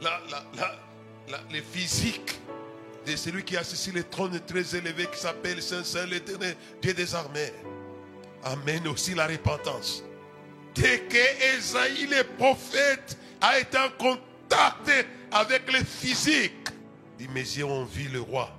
la, 0.00 0.20
la, 0.56 0.74
le 1.52 1.60
physique 1.60 2.38
de 3.06 3.16
celui 3.16 3.42
qui 3.42 3.56
assis 3.56 3.76
sur 3.76 3.94
le 3.94 4.04
trône 4.04 4.38
très 4.46 4.76
élevé 4.76 5.06
qui 5.12 5.18
s'appelle 5.18 5.62
Saint-Saint, 5.62 6.06
l'éternel 6.06 6.56
Dieu 6.80 6.94
des 6.94 7.14
armées, 7.14 7.52
amène 8.44 8.86
aussi 8.88 9.14
la 9.14 9.26
repentance. 9.26 10.02
Dès 10.74 11.00
que 11.00 11.56
Esaïe, 11.56 12.06
le 12.06 12.24
prophète, 12.36 13.18
a 13.40 13.58
été 13.58 13.76
en 13.76 13.90
contact 13.98 14.90
avec 15.30 15.72
le 15.72 15.84
physique, 15.84 16.68
dit, 17.18 17.26
yeux 17.26 17.64
ont 17.64 17.84
vu 17.84 18.08
le 18.08 18.20
roi. 18.20 18.50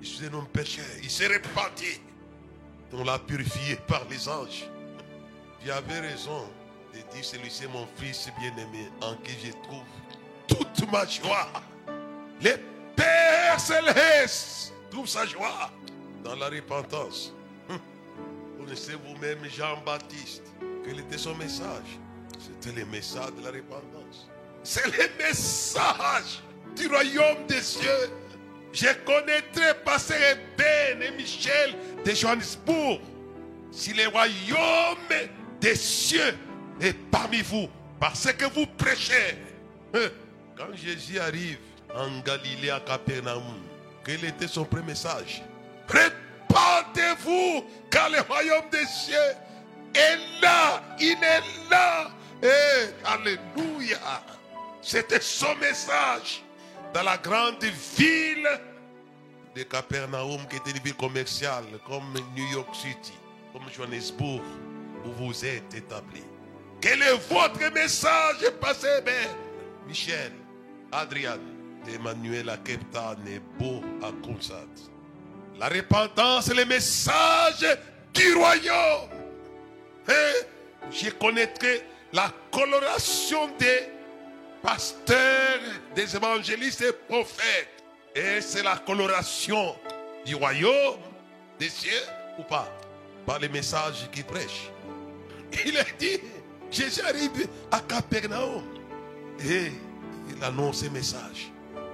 Il 0.00 0.08
se 0.08 0.24
un 0.24 0.34
homme 0.34 0.48
péché, 0.48 0.82
il 1.02 1.10
s'est 1.10 1.28
repenti. 1.28 2.00
On 2.92 3.04
l'a 3.04 3.18
purifié 3.18 3.76
par 3.86 4.04
les 4.10 4.28
anges. 4.28 4.68
J'avais 5.64 6.00
raison 6.00 6.48
de 6.92 6.98
dire, 7.14 7.24
celui-ci 7.24 7.64
est 7.64 7.68
mon 7.68 7.86
fils 7.96 8.28
bien-aimé, 8.38 8.88
en 9.00 9.14
qui 9.16 9.32
je 9.44 9.52
trouve 9.62 9.84
toute 10.46 10.90
ma 10.90 11.06
joie. 11.06 11.48
Le 12.42 12.56
Père 12.96 13.60
céleste 13.60 14.72
trouve 14.90 15.06
sa 15.06 15.24
joie 15.26 15.70
dans 16.24 16.34
la 16.34 16.48
repentance. 16.48 17.32
Hum. 17.68 17.78
Connaissez 18.58 18.92
vous-même 18.94 19.38
Jean-Baptiste. 19.48 20.42
Quel 20.84 21.00
était 21.00 21.18
son 21.18 21.34
message? 21.36 21.98
C'était 22.38 22.80
le 22.80 22.86
message 22.86 23.32
de 23.38 23.44
la 23.44 23.50
repentance. 23.50 24.28
C'est 24.62 24.86
le 24.86 25.24
message 25.24 26.42
du 26.76 26.88
royaume 26.88 27.46
des 27.46 27.60
cieux. 27.60 28.10
Je 28.72 28.88
connaîtrai 29.04 29.74
Pasteur 29.84 30.36
Ben 30.56 31.02
et 31.02 31.10
Michel 31.12 31.74
de 32.04 32.10
Johannesburg. 32.10 33.00
Si 33.70 33.92
le 33.92 34.08
royaume 34.08 35.28
des 35.60 35.76
cieux 35.76 36.34
est 36.80 36.94
parmi 37.10 37.42
vous, 37.42 37.68
parce 38.00 38.32
que 38.32 38.46
vous 38.46 38.66
prêchez. 38.66 39.36
Hein? 39.94 40.08
Quand 40.56 40.74
Jésus 40.74 41.18
arrive 41.18 41.58
en 41.94 42.20
Galilée 42.20 42.70
à 42.70 42.80
Capernaum, 42.80 43.42
quel 44.04 44.24
était 44.24 44.48
son 44.48 44.64
premier 44.64 44.86
message? 44.86 45.42
Répandez-vous 45.88 47.64
car 47.90 48.08
le 48.10 48.20
royaume 48.20 48.68
des 48.70 48.84
cieux 48.86 49.36
est 49.94 50.40
là, 50.40 50.82
il 50.98 51.18
est 51.22 51.70
là. 51.70 52.10
Et 52.42 52.92
Alléluia. 53.04 53.98
C'était 54.80 55.20
son 55.20 55.54
message 55.56 56.42
dans 56.92 57.04
la 57.04 57.16
grande 57.16 57.62
ville 57.96 58.48
de 59.54 59.62
Capernaum, 59.62 60.40
qui 60.48 60.56
était 60.56 60.70
une 60.70 60.82
ville 60.82 60.94
commerciale, 60.94 61.64
comme 61.86 62.14
New 62.36 62.46
York 62.50 62.74
City, 62.74 63.12
comme 63.52 63.62
Johannesburg, 63.70 64.42
où 65.04 65.10
vous 65.12 65.44
êtes 65.44 65.72
établi. 65.74 66.22
Quel 66.80 67.00
est 67.02 67.16
votre 67.30 67.72
message, 67.72 68.38
Ben 69.04 69.28
Michel, 69.86 70.32
Adrian, 70.90 71.38
Emmanuel 71.88 72.50
Beau 73.58 73.80
à 74.02 74.10
Consat. 74.26 74.66
La 75.58 75.68
repentance 75.68 76.48
est 76.48 76.54
le 76.54 76.64
message 76.64 77.66
du 78.14 78.34
royaume. 78.34 79.10
Et 80.08 80.90
je 80.90 81.10
connaîtrai 81.10 81.82
la 82.12 82.32
coloration 82.50 83.48
des 83.58 83.88
pasteurs, 84.62 85.60
des 85.94 86.16
évangélistes 86.16 86.82
et 86.82 86.92
prophètes. 87.08 87.68
Et 88.14 88.40
c'est 88.40 88.62
la 88.62 88.76
coloration 88.78 89.76
du 90.24 90.34
royaume 90.34 90.98
des 91.58 91.68
cieux 91.68 92.02
ou 92.38 92.42
pas? 92.42 92.68
Par 93.24 93.38
les 93.38 93.48
messages 93.48 94.08
qu'il 94.10 94.24
prêche. 94.24 94.68
Il 95.64 95.78
a 95.78 95.84
dit, 95.98 96.18
Jésus 96.70 97.02
arrive 97.02 97.46
à 97.70 97.78
Capernaum 97.80 98.64
et 99.44 99.70
il 100.28 100.42
annonce 100.42 100.80
ce 100.80 100.86
message. 100.86 101.51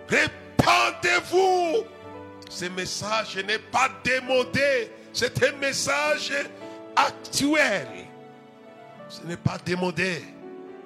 Répandez-vous. 0.08 1.84
Ce 2.48 2.64
message 2.66 3.36
n'est 3.46 3.58
pas 3.58 3.90
démodé. 4.02 4.90
C'est 5.12 5.42
un 5.44 5.52
message 5.58 6.32
actuel. 6.96 7.88
Ce 9.08 9.22
n'est 9.26 9.36
pas 9.36 9.58
démodé. 9.64 10.22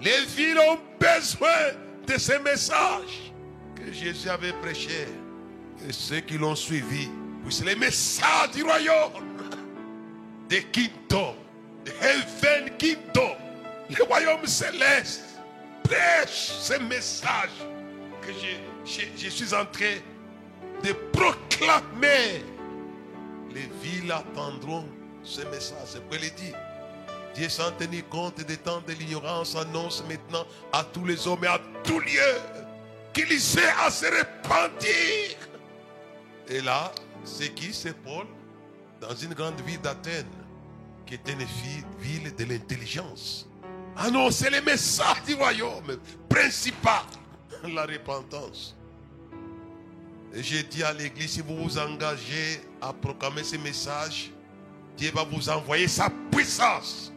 Les 0.01 0.25
villes 0.37 0.59
ont 0.59 0.79
besoin 0.99 1.73
de 2.07 2.19
ce 2.19 2.33
message 2.43 3.33
que 3.77 3.93
Jésus 3.93 4.29
avait 4.29 4.53
prêché. 4.55 5.07
Et 5.89 5.93
ceux 5.93 6.21
qui 6.21 6.39
l'ont 6.39 6.57
suivi, 6.57 7.09
c'est 7.49 7.65
les 7.65 7.77
messages 7.77 8.53
du 8.53 8.63
royaume, 8.63 9.13
de 10.49 10.57
kingdom, 10.57 11.35
de 11.85 11.91
heaven 12.01 12.71
le 13.99 14.05
royaume 14.05 14.47
céleste. 14.47 15.23
Prêche 15.85 16.53
ce 16.61 16.75
message 16.75 17.51
que 18.23 18.33
je, 18.85 19.29
suis 19.29 19.55
en 19.55 19.67
train 19.67 19.99
de 20.83 20.93
proclamer. 21.13 22.45
Les 23.55 23.69
villes 23.83 24.13
attendront 24.13 24.87
ce 25.23 25.43
message. 25.43 25.79
C'est 25.87 25.99
ce 25.99 26.19
qu'il 26.19 26.35
dit. 26.35 26.53
Dieu 27.35 27.49
sans 27.49 27.71
tenir 27.73 28.09
compte 28.09 28.41
des 28.45 28.57
temps 28.57 28.83
de 28.87 28.93
l'ignorance 28.93 29.57
annonce 29.57 30.05
maintenant 30.09 30.45
à 30.73 30.85
tous 30.85 31.05
les 31.05 31.27
hommes 31.27 31.45
et 31.45 31.49
à 31.49 31.61
tout 31.83 31.99
lieu 31.99 32.37
qu'il 33.13 33.41
sait 33.41 33.73
à 33.85 33.91
se 33.91 34.07
repentir. 34.07 35.37
Et 36.49 36.61
là, 36.61 36.93
c'est 37.25 37.51
qui? 37.55 37.73
C'est 37.73 37.95
Paul 38.03 38.27
dans 39.01 39.15
une 39.15 39.35
grande 39.35 39.61
ville 39.63 39.81
d'Athènes 39.81 40.27
qui 41.07 41.15
était 41.15 41.33
une 41.33 41.47
ville 41.99 42.35
de 42.35 42.45
l'intelligence. 42.45 43.49
Annoncer 43.97 44.51
les 44.51 44.61
messages 44.61 45.23
du 45.27 45.35
royaume 45.35 45.99
principal, 46.29 47.03
la 47.75 47.83
repentance. 47.83 48.77
Et 50.35 50.43
j'ai 50.43 50.63
dit 50.63 50.83
à 50.83 50.93
l'église, 50.93 51.33
si 51.33 51.41
vous 51.43 51.57
vous 51.57 51.79
engagez 51.79 52.61
à 52.81 52.93
proclamer 52.93 53.45
ces 53.45 53.59
messages, 53.59 54.31
Dieu 54.97 55.11
va 55.15 55.25
vous 55.25 55.49
envoyer 55.49 55.89
sa 55.89 56.11
puissance. 56.31 57.13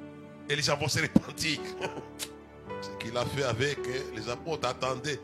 Et 0.50 0.56
les 0.56 0.62
gens 0.62 0.78
vont 0.78 0.88
se 0.88 1.00
repentir. 1.00 1.60
Ce 2.82 2.90
qu'il 3.04 3.16
a 3.18 3.26
fait 3.26 3.44
avec 3.44 3.80
hein, 3.80 4.04
les 4.16 4.30
apôtres, 4.30 4.68
attendez 4.68 5.20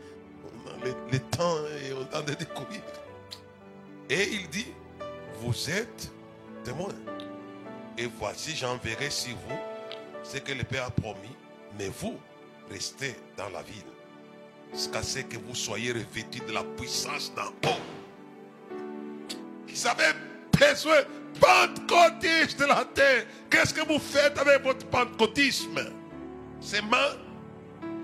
le, 0.84 1.18
temps 1.18 1.58
et 1.84 1.92
on 1.92 2.04
tendait 2.04 2.34
de 2.34 2.44
courir. 2.44 2.82
Et 4.08 4.28
il 4.32 4.48
dit, 4.48 4.66
vous 5.40 5.70
êtes 5.70 6.10
témoins. 6.64 6.94
Et 7.98 8.06
voici, 8.06 8.56
j'enverrai 8.56 9.10
sur 9.10 9.36
vous 9.48 9.58
ce 10.24 10.38
que 10.38 10.52
le 10.52 10.64
Père 10.64 10.86
a 10.86 10.90
promis. 10.90 11.36
Mais 11.78 11.88
vous, 11.88 12.18
restez 12.70 13.14
dans 13.36 13.48
la 13.50 13.62
ville. 13.62 13.91
Jusqu'à 14.72 15.02
ce 15.02 15.18
que 15.20 15.36
vous 15.36 15.54
soyez 15.54 15.92
revêtus 15.92 16.40
de 16.46 16.52
la 16.52 16.64
puissance 16.64 17.32
d'en 17.34 17.48
haut. 17.68 17.80
Ils 19.68 19.86
avaient 19.86 20.14
besoin 20.58 21.02
pentecôtiste 21.40 22.58
de 22.60 22.66
la 22.66 22.84
terre. 22.94 23.24
Qu'est-ce 23.50 23.74
que 23.74 23.86
vous 23.86 23.98
faites 23.98 24.38
avec 24.38 24.62
votre 24.62 24.86
pentecôtisme? 24.86 25.80
Seulement 26.60 26.96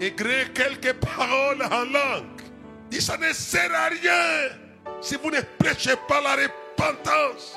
écrire 0.00 0.52
quelques 0.52 0.94
paroles 0.94 1.62
en 1.62 1.84
langue. 1.84 2.42
Et 2.90 3.00
ça 3.00 3.16
ne 3.16 3.32
sert 3.32 3.72
à 3.75 3.88
rien 3.88 4.50
si 5.00 5.16
vous 5.16 5.30
ne 5.30 5.40
prêchez 5.58 5.94
pas 6.08 6.20
la 6.20 6.37
repentance 6.37 7.54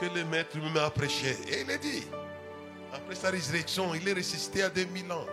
que 0.00 0.06
le 0.06 0.24
maître 0.24 0.56
m'a 0.72 0.90
prêché. 0.90 1.36
Et 1.48 1.62
il 1.62 1.70
a 1.70 1.76
dit, 1.76 2.04
après 2.92 3.14
sa 3.14 3.30
résurrection, 3.30 3.94
il 3.94 4.08
est 4.08 4.12
ressuscité 4.12 4.62
à 4.62 4.70
2000 4.70 5.12
ans. 5.12 5.26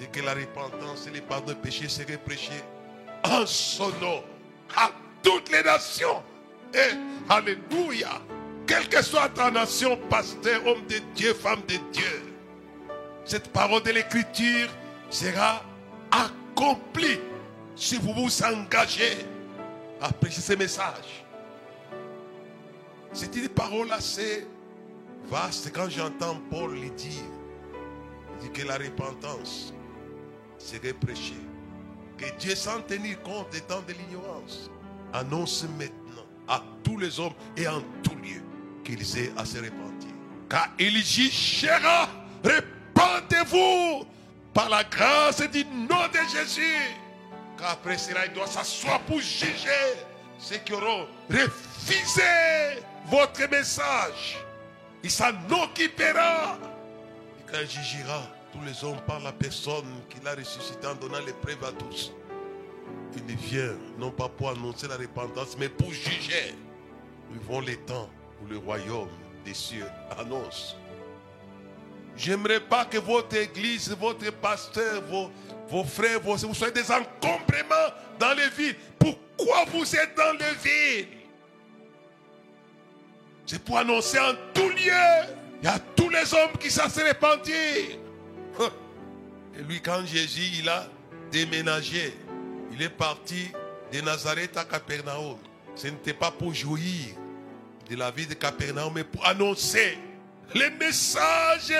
Et 0.00 0.06
que 0.06 0.20
la 0.20 0.34
repentance 0.34 1.06
et 1.06 1.10
le 1.10 1.20
pardon 1.20 1.48
de 1.48 1.54
péché 1.54 1.88
seraient 1.88 2.18
prêchés 2.18 2.62
en 3.24 3.46
son 3.46 3.88
nom 4.00 4.22
à 4.76 4.90
toutes 5.22 5.50
les 5.50 5.62
nations. 5.62 6.22
Et 6.74 6.94
Alléluia. 7.28 8.20
Quelle 8.66 8.88
que 8.88 9.02
soit 9.02 9.28
ta 9.30 9.50
nation, 9.50 9.96
pasteur, 10.08 10.66
homme 10.66 10.86
de 10.86 10.98
Dieu, 11.14 11.34
femme 11.34 11.60
de 11.68 11.76
Dieu, 11.92 12.34
cette 13.24 13.48
parole 13.52 13.82
de 13.82 13.90
l'écriture 13.90 14.68
sera 15.10 15.62
accomplie 16.10 17.20
si 17.76 17.96
vous 17.96 18.12
vous 18.12 18.42
engagez 18.42 19.26
à 20.00 20.12
prêcher 20.12 20.40
ce 20.40 20.52
message. 20.54 21.24
C'est 23.12 23.34
une 23.36 23.48
parole 23.48 23.90
assez 23.92 24.46
vaste 25.26 25.70
quand 25.74 25.88
j'entends 25.88 26.40
Paul 26.50 26.74
le 26.74 26.90
dire. 26.90 27.22
Il 28.40 28.50
dit 28.50 28.50
que 28.50 28.66
la 28.66 28.76
repentance 28.76 29.72
serait 30.64 30.94
prêchée. 30.94 31.34
Que 32.16 32.26
Dieu, 32.38 32.54
sans 32.54 32.80
tenir 32.82 33.20
compte 33.22 33.50
des 33.50 33.60
temps 33.60 33.82
de 33.86 33.92
l'ignorance, 33.92 34.70
annonce 35.12 35.64
maintenant 35.78 36.26
à 36.48 36.62
tous 36.82 36.96
les 36.96 37.18
hommes 37.20 37.34
et 37.56 37.66
en 37.68 37.82
tout 38.02 38.16
lieu 38.16 38.42
qu'ils 38.84 39.18
aient 39.18 39.32
à 39.36 39.44
se 39.44 39.58
repentir. 39.58 40.10
Car 40.48 40.68
il 40.78 40.96
jugera, 41.02 42.08
répandez-vous 42.42 44.06
par 44.52 44.68
la 44.68 44.84
grâce 44.84 45.42
du 45.50 45.64
nom 45.64 46.06
de 46.12 46.36
Jésus. 46.36 46.96
Car 47.58 47.72
après 47.72 47.98
cela, 47.98 48.26
il 48.26 48.32
doit 48.32 48.46
s'asseoir 48.46 49.00
pour 49.00 49.20
juger 49.20 49.96
ceux 50.38 50.56
qui 50.58 50.72
auront 50.72 51.06
refusé 51.30 52.22
votre 53.06 53.48
message. 53.50 54.38
Il 55.02 55.10
s'en 55.10 55.32
occupera. 55.50 56.58
Et 57.38 57.50
quand 57.50 57.58
il 57.60 57.70
jugera 57.70 58.22
tous 58.54 58.64
les 58.64 58.84
hommes 58.84 59.00
par 59.06 59.20
la 59.20 59.32
personne 59.32 59.84
qu'il 60.08 60.26
a 60.28 60.34
ressuscité 60.34 60.86
en 60.86 60.94
donnant 60.94 61.18
l'épreuve 61.26 61.62
à 61.64 61.72
tous, 61.72 62.12
il 63.16 63.36
vient 63.36 63.74
non 63.98 64.10
pas 64.10 64.28
pour 64.28 64.50
annoncer 64.50 64.86
la 64.86 64.96
repentance, 64.96 65.56
mais 65.58 65.68
pour 65.68 65.92
juger. 65.92 66.54
Nous 67.30 67.40
vont 67.42 67.60
les 67.60 67.76
temps 67.78 68.08
le 68.48 68.58
royaume 68.58 69.08
des 69.44 69.54
cieux 69.54 69.86
annonce. 70.18 70.76
J'aimerais 72.16 72.60
pas 72.60 72.84
que 72.84 72.98
votre 72.98 73.34
église, 73.36 73.90
votre 73.98 74.30
pasteur, 74.32 75.02
vos, 75.08 75.30
vos 75.68 75.84
frères, 75.84 76.20
vous 76.20 76.54
soyez 76.54 76.72
des 76.72 76.90
encombrements 76.90 77.92
dans 78.18 78.34
les 78.34 78.50
villes. 78.50 78.76
Pourquoi 78.98 79.64
vous 79.72 79.96
êtes 79.96 80.14
dans 80.16 80.32
les 80.32 80.54
villes? 80.62 81.08
C'est 83.46 83.62
pour 83.64 83.78
annoncer 83.78 84.18
en 84.18 84.34
tout 84.52 84.68
lieu. 84.68 85.34
Il 85.62 85.64
y 85.64 85.68
a 85.68 85.78
tous 85.96 86.08
les 86.08 86.32
hommes 86.34 86.56
qui 86.60 86.70
savent 86.70 86.92
se 86.92 87.00
repentir. 87.00 88.03
Et 89.56 89.62
lui, 89.62 89.80
quand 89.80 90.04
Jésus, 90.04 90.58
il 90.58 90.68
a 90.68 90.88
déménagé, 91.30 92.14
il 92.72 92.82
est 92.82 92.88
parti 92.88 93.50
de 93.92 94.00
Nazareth 94.00 94.56
à 94.56 94.64
Capernaum. 94.64 95.36
Ce 95.74 95.88
n'était 95.88 96.14
pas 96.14 96.30
pour 96.30 96.54
jouir 96.54 97.14
de 97.88 97.96
la 97.96 98.10
vie 98.10 98.26
de 98.26 98.34
Capernaum, 98.34 98.92
mais 98.94 99.04
pour 99.04 99.24
annoncer 99.26 99.98
les 100.54 100.70
messages 100.70 101.72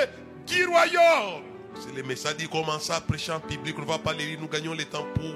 du 0.47 0.67
royaume. 0.67 1.43
C'est 1.81 1.95
le 1.95 2.03
message 2.03 2.37
dit 2.37 2.49
commencer 2.49 2.93
à 2.93 3.01
prêcher 3.01 3.33
en 3.33 3.41
public. 3.41 3.75
On 3.79 3.83
ne 3.83 3.87
va 3.87 3.99
pas 3.99 4.13
les 4.13 4.27
lire. 4.27 4.41
Nous 4.41 4.49
gagnons 4.49 4.75
le 4.75 4.85
temps 4.85 5.07
pour 5.15 5.35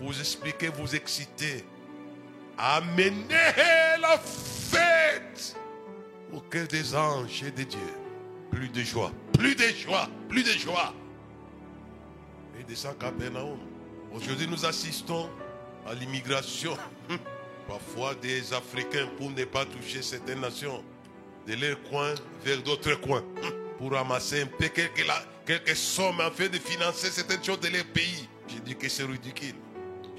vous 0.00 0.18
expliquer, 0.18 0.68
vous 0.68 0.94
exciter. 0.94 1.64
Amenez 2.56 3.24
la 4.00 4.18
fête 4.18 5.56
au 6.32 6.40
cœur 6.40 6.68
des 6.68 6.94
anges 6.94 7.42
et 7.42 7.50
des 7.50 7.64
dieux. 7.64 7.99
Plus 8.50 8.68
de 8.68 8.82
joie, 8.82 9.12
plus 9.32 9.54
de 9.54 9.62
joie, 9.62 10.08
plus 10.28 10.42
de 10.42 10.58
joie. 10.58 10.92
Et 12.58 12.64
descend 12.64 12.98
Capernaum. 12.98 13.58
Aujourd'hui, 14.12 14.46
nous 14.48 14.64
assistons 14.66 15.30
à 15.86 15.94
l'immigration 15.94 16.76
parfois 17.68 18.14
des 18.14 18.52
Africains 18.52 19.08
pour 19.16 19.30
ne 19.30 19.44
pas 19.44 19.64
toucher 19.64 20.02
certaines 20.02 20.40
nations 20.40 20.82
de 21.46 21.54
leur 21.54 21.80
coin 21.84 22.14
vers 22.44 22.60
d'autres 22.62 22.94
coins 23.00 23.24
pour 23.78 23.92
ramasser 23.92 24.42
un 24.42 24.46
peu 24.46 24.68
quelques, 24.68 25.06
quelques 25.46 25.76
sommes 25.76 26.20
afin 26.20 26.48
de 26.48 26.58
financer 26.58 27.10
certaines 27.10 27.42
choses 27.42 27.60
de 27.60 27.68
leur 27.68 27.84
pays. 27.86 28.28
J'ai 28.48 28.60
dit 28.60 28.76
que 28.76 28.88
c'est 28.88 29.04
ridicule. 29.04 29.54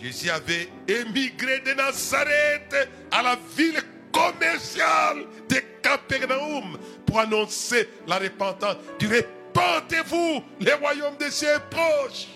Jésus 0.01 0.29
avait 0.29 0.69
émigré 0.87 1.59
de 1.59 1.73
Nazareth 1.73 2.89
à 3.11 3.21
la 3.21 3.37
ville 3.55 3.83
commerciale 4.11 5.25
de 5.47 5.61
Capernaum 5.81 6.77
pour 7.05 7.19
annoncer 7.19 7.89
la 8.07 8.17
repentance. 8.17 8.77
Du 8.99 9.07
repentez-vous, 9.07 10.43
le 10.59 10.73
royaume 10.75 11.15
des 11.17 11.31
cieux 11.31 11.49
est 11.49 11.69
proche. 11.69 12.27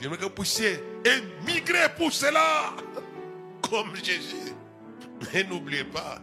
J'aimerais 0.00 0.18
que 0.18 0.24
vous 0.24 0.30
puissiez 0.30 0.78
émigrer 1.04 1.88
pour 1.96 2.12
cela 2.12 2.74
comme 3.68 3.94
Jésus. 3.96 4.52
Mais 5.32 5.44
n'oubliez 5.44 5.84
pas 5.84 6.18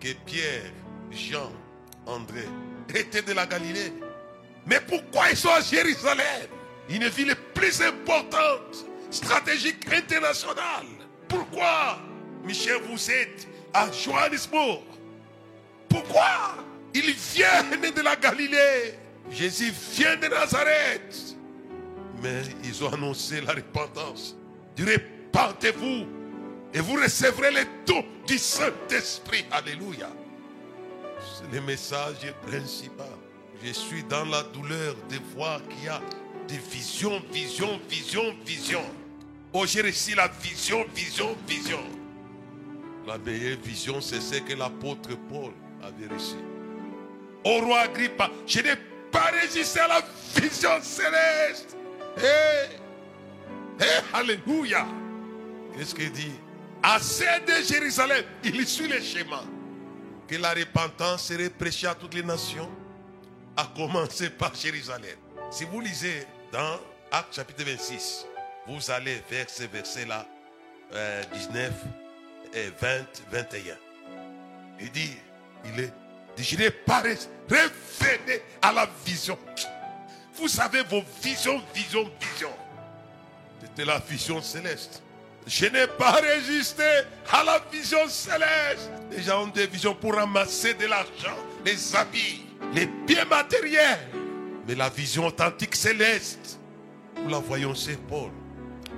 que 0.00 0.12
Pierre, 0.24 0.72
Jean, 1.10 1.52
André 2.06 2.44
étaient 2.94 3.22
de 3.22 3.32
la 3.32 3.46
Galilée. 3.46 3.92
Mais 4.66 4.80
pourquoi 4.80 5.30
ils 5.30 5.36
sont 5.36 5.48
à 5.48 5.60
Jérusalem? 5.60 6.48
Une 6.88 7.08
ville 7.08 7.34
plus 7.54 7.82
importante, 7.82 8.86
stratégique, 9.10 9.86
internationale. 9.92 10.86
Pourquoi 11.28 11.98
Michel, 12.44 12.78
vous 12.88 13.10
êtes 13.10 13.46
à 13.72 13.90
Johannesburg 13.92 14.82
Pourquoi 15.88 16.56
Ils 16.94 17.12
viennent 17.12 17.92
de 17.94 18.00
la 18.00 18.16
Galilée? 18.16 18.94
Jésus 19.30 19.72
vient 19.92 20.16
de 20.16 20.26
Nazareth. 20.28 21.36
Mais 22.22 22.42
ils 22.64 22.82
ont 22.84 22.92
annoncé 22.92 23.40
la 23.40 23.52
repentance. 23.52 24.36
Du 24.74 24.84
repentez-vous 24.84 26.06
et 26.74 26.80
vous 26.80 26.94
recevrez 26.94 27.50
les 27.50 27.64
dons 27.86 28.04
du 28.26 28.38
Saint-Esprit. 28.38 29.44
Alléluia. 29.50 30.10
C'est 31.20 31.52
le 31.54 31.60
message 31.60 32.32
principal. 32.46 33.06
Je 33.62 33.72
suis 33.72 34.04
dans 34.04 34.24
la 34.24 34.42
douleur 34.44 34.94
de 35.08 35.16
voir 35.34 35.60
qu'il 35.68 35.84
y 35.84 35.88
a 35.88 36.00
des 36.46 36.58
visions, 36.58 37.20
visions, 37.32 37.80
visions, 37.88 38.34
visions. 38.44 38.84
Oh, 39.52 39.66
j'ai 39.66 39.82
reçu 39.82 40.14
la 40.14 40.28
vision, 40.28 40.84
vision, 40.94 41.36
vision. 41.46 41.80
La 43.08 43.16
meilleure 43.16 43.56
vision, 43.56 44.02
c'est 44.02 44.20
ce 44.20 44.34
que 44.34 44.52
l'apôtre 44.52 45.16
Paul 45.30 45.52
avait 45.82 46.14
reçu. 46.14 46.34
Au 47.42 47.60
roi 47.64 47.80
Agrippa, 47.80 48.28
je 48.46 48.60
n'ai 48.60 48.76
pas 49.10 49.30
résisté 49.30 49.80
à 49.80 49.88
la 49.88 50.02
vision 50.36 50.68
céleste. 50.82 51.74
Hé, 52.18 52.76
hé, 53.80 53.86
alléluia. 54.12 54.86
Qu'est-ce 55.74 55.94
qu'il 55.94 56.12
dit? 56.12 56.34
Assez 56.82 57.24
de 57.46 57.66
Jérusalem, 57.66 58.24
il 58.44 58.66
suit 58.66 58.88
le 58.88 59.00
schéma. 59.00 59.42
Que 60.26 60.36
la 60.36 60.52
repentance 60.52 61.28
serait 61.28 61.48
prêchée 61.48 61.86
à 61.86 61.94
toutes 61.94 62.12
les 62.12 62.22
nations, 62.22 62.68
à 63.56 63.72
commencer 63.74 64.28
par 64.28 64.54
Jérusalem. 64.54 65.16
Si 65.50 65.64
vous 65.64 65.80
lisez 65.80 66.26
dans 66.52 66.78
Acte 67.10 67.36
chapitre 67.36 67.64
26, 67.64 68.26
vous 68.66 68.90
allez 68.90 69.22
vers 69.30 69.48
ces 69.48 69.66
versets-là, 69.66 70.26
19 71.32 71.72
et 71.72 72.07
20, 72.52 73.24
21. 73.30 73.74
Il 74.80 74.90
dit, 74.90 75.16
il 75.64 75.80
est, 75.80 76.58
n'ai 76.58 76.70
pas 76.70 77.02
revenez 77.02 78.42
à 78.62 78.72
la 78.72 78.88
vision. 79.04 79.38
Vous 80.34 80.60
avez 80.60 80.82
vos 80.84 81.02
visions, 81.22 81.60
visions, 81.74 82.10
visions. 82.20 82.54
C'était 83.60 83.84
la 83.84 83.98
vision 83.98 84.40
céleste. 84.40 85.02
Je 85.46 85.66
n'ai 85.66 85.86
pas 85.86 86.12
résisté 86.12 86.84
à 87.32 87.42
la 87.42 87.58
vision 87.72 88.06
céleste. 88.08 88.90
Les 89.10 89.22
gens 89.22 89.44
ont 89.44 89.48
des 89.48 89.66
visions 89.66 89.94
pour 89.94 90.14
ramasser 90.14 90.74
de 90.74 90.86
l'argent, 90.86 91.36
les 91.64 91.96
habits, 91.96 92.42
les 92.74 92.86
biens 92.86 93.24
matériels. 93.24 93.98
Mais 94.66 94.74
la 94.74 94.90
vision 94.90 95.26
authentique 95.26 95.74
céleste, 95.74 96.60
nous 97.16 97.30
la 97.30 97.38
voyons, 97.38 97.74
c'est 97.74 97.96
Paul. 98.06 98.30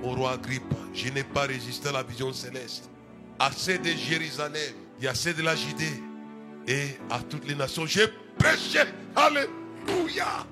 Au 0.03 0.13
roi 0.13 0.33
Agrippa, 0.33 0.75
je 0.93 1.09
n'ai 1.09 1.23
pas 1.23 1.43
résisté 1.43 1.89
à 1.89 1.93
la 1.93 2.03
vision 2.03 2.33
céleste. 2.33 2.89
Assez 3.43 3.79
de 3.79 3.89
Jérusalem, 3.89 4.75
y 5.01 5.07
a 5.07 5.11
assez 5.11 5.33
de 5.33 5.41
la 5.41 5.55
Judée 5.55 5.99
et 6.67 6.89
à 7.09 7.17
toutes 7.21 7.47
les 7.47 7.55
nations. 7.55 7.87
J'ai 7.87 8.07
prêché, 8.37 8.81
Alléluia, 9.15 10.45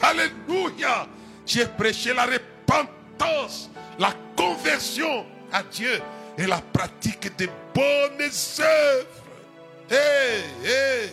Alléluia. 0.00 1.08
J'ai 1.44 1.66
prêché 1.66 2.14
la 2.14 2.26
repentance, 2.26 3.68
la 3.98 4.14
conversion 4.36 5.26
à 5.50 5.64
Dieu 5.64 6.00
et 6.38 6.46
la 6.46 6.60
pratique 6.60 7.36
des 7.36 7.50
bonnes 7.74 8.30
œuvres. 8.60 9.24
Hey, 9.90 10.44
hey. 10.64 11.10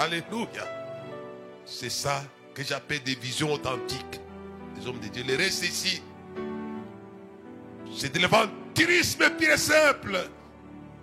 Alléluia. 0.00 0.66
C'est 1.64 1.90
ça 1.90 2.24
que 2.54 2.64
j'appelle 2.64 3.04
des 3.04 3.14
visions 3.14 3.52
authentiques. 3.52 4.20
Les 4.76 4.84
hommes 4.84 4.98
de 4.98 5.06
Dieu. 5.06 5.22
Les 5.24 5.36
restes 5.36 5.62
ici, 5.62 6.02
c'est 7.96 8.12
de 8.12 8.18
pire 8.78 9.52
et 9.52 9.56
simple. 9.56 10.18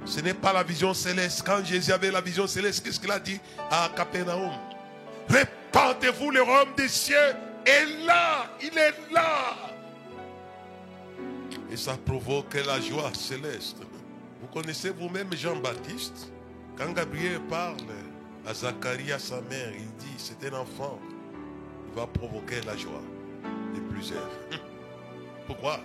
Ce 0.05 0.19
n'est 0.21 0.33
pas 0.33 0.53
la 0.53 0.63
vision 0.63 0.93
céleste. 0.93 1.43
Quand 1.45 1.63
Jésus 1.65 1.91
avait 1.91 2.11
la 2.11 2.21
vision 2.21 2.47
céleste, 2.47 2.83
qu'est-ce 2.83 2.99
qu'il 2.99 3.11
a 3.11 3.19
dit 3.19 3.39
à 3.71 3.89
Capernaum? 3.95 4.51
Répandez-vous 5.27 6.31
le 6.31 6.41
royaume 6.41 6.73
des 6.77 6.87
cieux. 6.87 7.15
Et 7.65 8.05
là, 8.05 8.45
il 8.61 8.77
est 8.77 8.93
là. 9.11 9.55
Et 11.71 11.77
ça 11.77 11.97
provoque 12.05 12.53
la 12.53 12.79
joie 12.79 13.11
céleste. 13.13 13.77
Vous 14.41 14.47
connaissez 14.47 14.91
vous-même 14.91 15.33
Jean-Baptiste? 15.33 16.31
Quand 16.77 16.91
Gabriel 16.93 17.39
parle 17.49 17.77
à 18.45 18.53
Zacharie, 18.53 19.11
à 19.11 19.19
sa 19.19 19.41
mère, 19.41 19.71
il 19.73 19.87
dit, 19.97 20.13
c'est 20.17 20.47
un 20.47 20.59
enfant. 20.59 20.99
Il 21.89 21.95
va 21.95 22.05
provoquer 22.05 22.61
la 22.67 22.77
joie 22.77 23.01
de 23.73 23.79
plusieurs. 23.91 24.29
Pourquoi? 25.47 25.79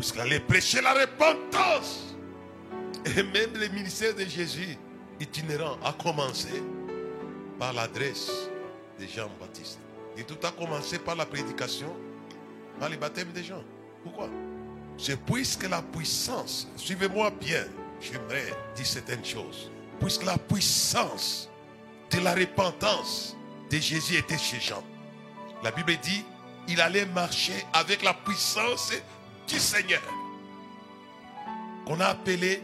Qu'il 0.00 0.20
allait 0.20 0.40
prêcher 0.40 0.80
la 0.80 0.94
repentance. 0.94 2.14
Et 3.04 3.22
même 3.22 3.54
le 3.54 3.68
ministère 3.68 4.14
de 4.14 4.24
Jésus 4.24 4.76
itinérant 5.20 5.76
a 5.84 5.92
commencé 5.92 6.62
par 7.58 7.72
l'adresse 7.72 8.30
de 8.98 9.06
Jean-Baptiste. 9.06 9.78
Et 10.16 10.24
tout 10.24 10.38
a 10.46 10.50
commencé 10.50 10.98
par 10.98 11.14
la 11.14 11.26
prédication, 11.26 11.94
par 12.80 12.88
le 12.88 12.96
baptême 12.96 13.32
des 13.32 13.44
gens. 13.44 13.62
Pourquoi? 14.02 14.28
C'est 14.96 15.20
puisque 15.20 15.68
la 15.68 15.82
puissance, 15.82 16.68
suivez-moi 16.76 17.30
bien, 17.30 17.64
j'aimerais 18.00 18.52
dire 18.74 18.86
certaines 18.86 19.24
choses. 19.24 19.70
Puisque 20.00 20.24
la 20.24 20.38
puissance 20.38 21.48
de 22.10 22.20
la 22.20 22.34
repentance 22.34 23.36
de 23.70 23.78
Jésus 23.78 24.16
était 24.16 24.38
chez 24.38 24.60
Jean. 24.60 24.82
La 25.62 25.70
Bible 25.70 25.96
dit, 26.02 26.24
il 26.68 26.80
allait 26.80 27.06
marcher 27.06 27.64
avec 27.72 28.02
la 28.02 28.14
puissance 28.14 28.92
du 29.48 29.58
Seigneur. 29.58 30.02
Qu'on 31.86 31.98
a 32.00 32.06
appelé 32.06 32.62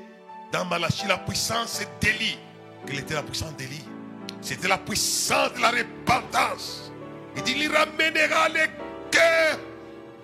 dans 0.53 0.65
Malachie 0.67 1.07
la 1.09 1.19
puissance 1.19 1.83
d'Élie. 2.01 2.39
Quelle 2.87 3.01
était 3.01 3.15
la 3.15 3.23
puissance 3.23 3.57
d'Élie 3.57 3.85
C'était 4.41 4.69
la 4.69 4.79
puissance 4.79 5.53
de 5.55 5.61
la 5.61 5.71
repentance. 5.71 6.93
Il 7.37 7.43
dit, 7.43 7.55
il 7.57 7.73
ramènera 7.75 8.49
les 8.51 8.67
cœurs 9.11 9.59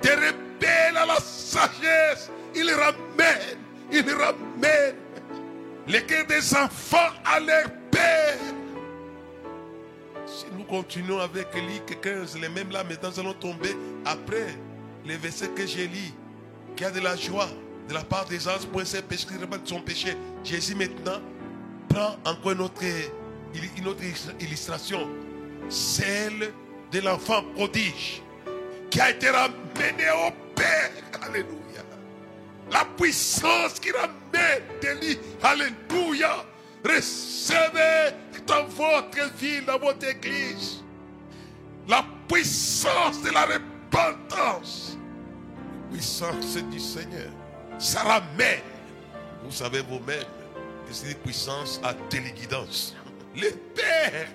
des 0.03 0.15
rebelles 0.15 0.97
à 0.97 1.07
la 1.07 1.17
sagesse. 1.17 2.31
Il 2.55 2.71
ramène, 2.71 3.59
il 3.91 4.09
ramène 4.11 4.95
les 5.89 6.03
cœurs 6.05 6.27
des 6.27 6.55
enfants 6.55 7.13
à 7.25 7.41
leur 7.41 7.71
père. 7.91 8.37
Si 10.27 10.45
nous 10.57 10.65
continuons 10.65 11.19
avec 11.19 11.53
Luc 11.55 12.01
15, 12.01 12.39
les 12.39 12.49
mêmes 12.49 12.71
là, 12.71 12.85
maintenant, 12.85 13.11
nous 13.11 13.21
allons 13.21 13.35
tomber 13.35 13.75
après 14.05 14.55
les 15.05 15.17
versets 15.17 15.49
que 15.49 15.67
j'ai 15.67 15.89
a 16.85 16.91
de 16.91 17.01
la 17.01 17.17
joie 17.17 17.49
de 17.89 17.95
la 17.95 18.03
part 18.03 18.25
des 18.27 18.47
anges 18.47 18.67
pour 18.71 18.81
essayer 18.81 19.03
de 19.03 19.69
son 19.69 19.81
péché. 19.81 20.17
Jésus 20.45 20.75
maintenant 20.75 21.21
prend 21.89 22.17
encore 22.25 22.53
une 22.53 22.61
autre, 22.61 22.83
une 23.77 23.89
autre 23.89 24.03
illustration, 24.41 25.09
celle 25.69 26.53
de 26.93 27.01
l'enfant 27.01 27.43
prodige 27.55 28.23
qui 28.91 29.01
a 29.01 29.11
été 29.11 29.29
ramené 29.31 30.11
au 30.27 30.31
Père. 30.55 30.91
Alléluia. 31.23 31.83
La 32.71 32.85
puissance 32.97 33.81
qui 33.81 33.91
ramène 33.91 34.63
Délie. 34.81 35.19
Alléluia. 35.43 36.45
Recevez 36.85 38.15
dans 38.47 38.65
votre 38.67 39.35
ville, 39.37 39.65
dans 39.67 39.79
votre 39.79 40.09
église, 40.09 40.83
la 41.89 42.05
puissance 42.27 43.23
de 43.23 43.31
la 43.31 43.47
repentance. 43.47 44.97
Puissance 45.91 46.57
du 46.71 46.79
Seigneur. 46.79 47.31
Ça 47.79 48.03
ramène. 48.03 48.61
Vous 49.45 49.51
savez 49.51 49.81
vous-même 49.83 50.25
que 50.87 50.93
c'est 50.93 51.13
une 51.13 51.19
puissance 51.19 51.81
à 51.83 51.95
téléguidance. 51.95 52.95
Le 53.35 53.51
Père 53.75 54.29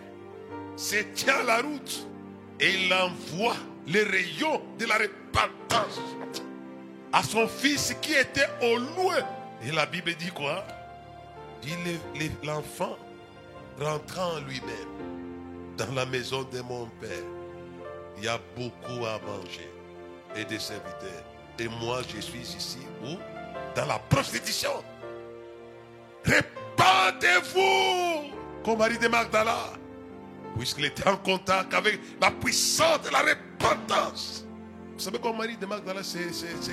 se 0.75 0.97
tient 1.13 1.43
la 1.43 1.61
route 1.61 2.07
et 2.59 2.85
il 2.85 2.93
envoie 2.93 3.55
les 3.87 4.03
rayons 4.03 4.61
de 4.79 4.85
la 4.85 4.95
repentance 4.95 5.99
à 7.13 7.23
son 7.23 7.47
fils 7.47 7.95
qui 8.01 8.13
était 8.13 8.49
au 8.61 8.77
loin. 8.77 9.19
Et 9.63 9.71
la 9.71 9.85
Bible 9.85 10.13
dit 10.15 10.31
quoi? 10.31 10.65
Dit 11.61 11.75
l'enfant 12.43 12.97
rentrant 13.79 14.35
en 14.35 14.39
lui-même 14.41 15.75
dans 15.77 15.91
la 15.93 16.05
maison 16.05 16.43
de 16.43 16.61
mon 16.61 16.87
père. 17.01 17.09
Il 18.17 18.23
y 18.23 18.27
a 18.27 18.39
beaucoup 18.55 19.05
à 19.05 19.19
manger 19.19 19.69
et 20.35 20.45
des 20.45 20.59
serviteurs. 20.59 21.34
Et 21.59 21.67
moi, 21.67 22.01
je 22.13 22.21
suis 22.21 22.39
ici 22.39 22.79
où? 23.03 23.17
Dans 23.75 23.85
la 23.85 23.99
prostitution. 23.99 24.71
Répandez-vous 26.23 28.31
comme 28.63 28.79
Marie 28.79 28.97
de 28.97 29.07
Magdala. 29.07 29.57
Puisqu'il 30.57 30.85
était 30.85 31.07
en 31.07 31.17
contact 31.17 31.73
avec 31.73 31.99
la 32.21 32.31
puissance 32.31 33.01
de 33.01 33.09
la 33.09 33.19
repentance. 33.19 34.45
Vous 34.93 34.99
savez 34.99 35.19
comment 35.19 35.39
Marie 35.39 35.57
de 35.57 35.65
Magdala 35.65 36.01
s'est 36.03 36.29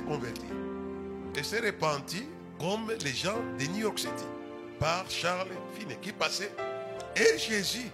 convertie 0.07 0.47
Elle 1.37 1.45
s'est 1.45 1.61
repentie 1.61 2.27
comme 2.59 2.93
les 3.05 3.13
gens 3.13 3.39
de 3.59 3.65
New 3.67 3.81
York 3.81 3.99
City 3.99 4.25
par 4.79 5.05
Charles 5.09 5.49
Finney 5.77 5.99
qui 6.01 6.13
passait. 6.13 6.53
Et 7.17 7.39
Jésus 7.39 7.91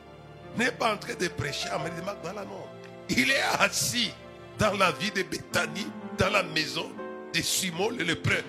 n'est 0.57 0.72
pas 0.72 0.94
en 0.94 0.98
train 0.98 1.14
de 1.14 1.29
prêcher 1.29 1.68
à 1.70 1.79
Marie 1.79 1.90
de 1.98 2.05
Magdala, 2.05 2.44
non. 2.44 2.64
Il 3.09 3.31
est 3.31 3.42
assis 3.59 4.12
dans 4.59 4.77
la 4.77 4.92
vie 4.92 5.11
de 5.11 5.22
Bethanie, 5.22 5.87
dans 6.18 6.31
la 6.31 6.42
maison 6.42 6.90
de 7.35 7.40
Simon 7.40 7.90
le 7.90 8.04
lépreux. 8.04 8.44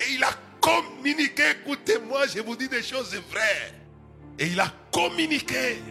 Et 0.00 0.14
il 0.14 0.24
a 0.24 0.30
communiqué, 0.60 1.42
écoutez-moi, 1.60 2.26
je 2.28 2.40
vous 2.40 2.56
dis 2.56 2.68
des 2.68 2.82
choses 2.82 3.14
vraies. 3.30 3.74
Et 4.38 4.46
il 4.46 4.60
a 4.60 4.72
communiqué 4.92 5.82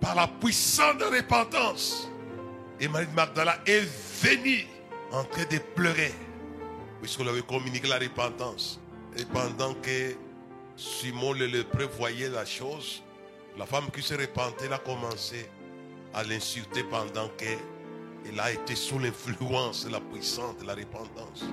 par 0.00 0.14
la 0.14 0.28
puissance 0.28 0.98
de 0.98 1.04
repentance. 1.04 2.08
Et 2.78 2.88
Marie 2.88 3.06
de 3.06 3.14
Magdala 3.14 3.58
est 3.66 3.86
venue 4.22 4.66
en 5.12 5.24
train 5.24 5.44
de 5.50 5.58
pleurer. 5.74 6.14
Puisqu'elle 7.00 7.28
avait 7.28 7.42
communiqué 7.42 7.88
la 7.88 7.98
repentance. 7.98 8.80
Et 9.16 9.24
pendant 9.24 9.74
que 9.74 10.14
Simon 10.76 11.32
le 11.32 11.46
lépreux 11.46 11.88
voyait 11.98 12.28
la 12.28 12.44
chose, 12.44 13.02
la 13.58 13.66
femme 13.66 13.90
qui 13.90 14.02
se 14.02 14.14
repentait 14.14 14.72
a 14.72 14.78
commencé 14.78 15.48
à 16.14 16.22
l'insulter 16.22 16.84
pendant 16.84 17.28
qu'elle 18.30 18.40
a 18.40 18.52
été 18.52 18.74
sous 18.74 18.98
l'influence 18.98 19.84
de 19.84 19.90
la 19.90 20.00
puissance 20.00 20.56
de 20.58 20.66
la 20.66 20.74
repentance. 20.74 21.44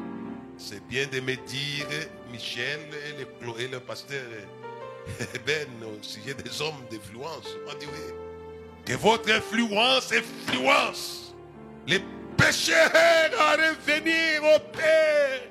C'est 0.57 0.85
bien 0.87 1.05
de 1.07 1.19
me 1.19 1.35
dire, 1.35 1.87
Michel 2.31 2.79
et 3.09 3.23
le, 3.45 3.61
et 3.61 3.67
le 3.67 3.79
pasteur 3.79 4.25
Ben, 5.45 5.67
au 5.83 6.03
sujet 6.03 6.33
des 6.33 6.61
hommes 6.61 6.83
d'influence, 6.91 7.47
on 7.67 7.77
dit 7.77 7.85
oui, 7.85 8.13
que 8.85 8.93
votre 8.93 9.31
influence 9.31 10.11
influence 10.11 11.33
les 11.85 12.01
pécheurs 12.35 12.91
à 13.39 13.53
revenir 13.53 14.43
au 14.43 14.59
Père. 14.71 15.41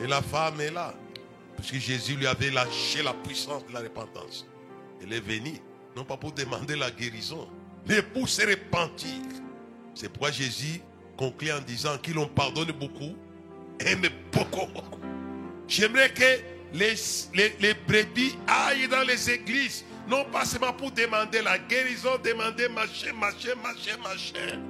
Et 0.00 0.06
la 0.06 0.22
femme 0.22 0.60
est 0.60 0.70
là, 0.70 0.94
parce 1.56 1.70
que 1.70 1.78
Jésus 1.78 2.14
lui 2.14 2.26
avait 2.26 2.50
lâché 2.50 3.02
la 3.02 3.14
puissance 3.14 3.66
de 3.66 3.72
la 3.72 3.80
repentance. 3.80 4.46
Elle 5.02 5.12
est 5.12 5.20
venue, 5.20 5.60
non 5.96 6.04
pas 6.04 6.16
pour 6.16 6.32
demander 6.32 6.76
la 6.76 6.90
guérison, 6.90 7.48
mais 7.86 8.02
pour 8.02 8.28
se 8.28 8.42
repentir. 8.42 9.22
C'est 10.00 10.08
pourquoi 10.08 10.30
Jésus 10.30 10.80
conclut 11.16 11.50
en 11.50 11.58
disant 11.58 11.98
qu'ils 11.98 12.14
l'ont 12.14 12.28
pardonné 12.28 12.70
beaucoup, 12.70 13.16
aime 13.80 14.06
beaucoup. 14.30 14.68
J'aimerais 15.66 16.14
que 16.14 16.22
les, 16.72 17.74
brebis 17.84 18.38
aillent 18.46 18.86
dans 18.86 19.02
les 19.02 19.28
églises, 19.28 19.84
non 20.08 20.24
pas 20.26 20.44
seulement 20.44 20.72
pour 20.72 20.92
demander 20.92 21.42
la 21.42 21.58
guérison, 21.58 22.10
demander 22.22 22.68
machin, 22.68 23.12
machin, 23.14 23.56
machin, 23.60 23.96
machin. 24.00 24.60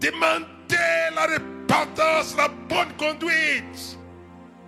Demander 0.00 1.14
la 1.14 1.26
repentance, 1.26 2.34
la 2.36 2.48
bonne 2.48 2.92
conduite. 2.98 3.96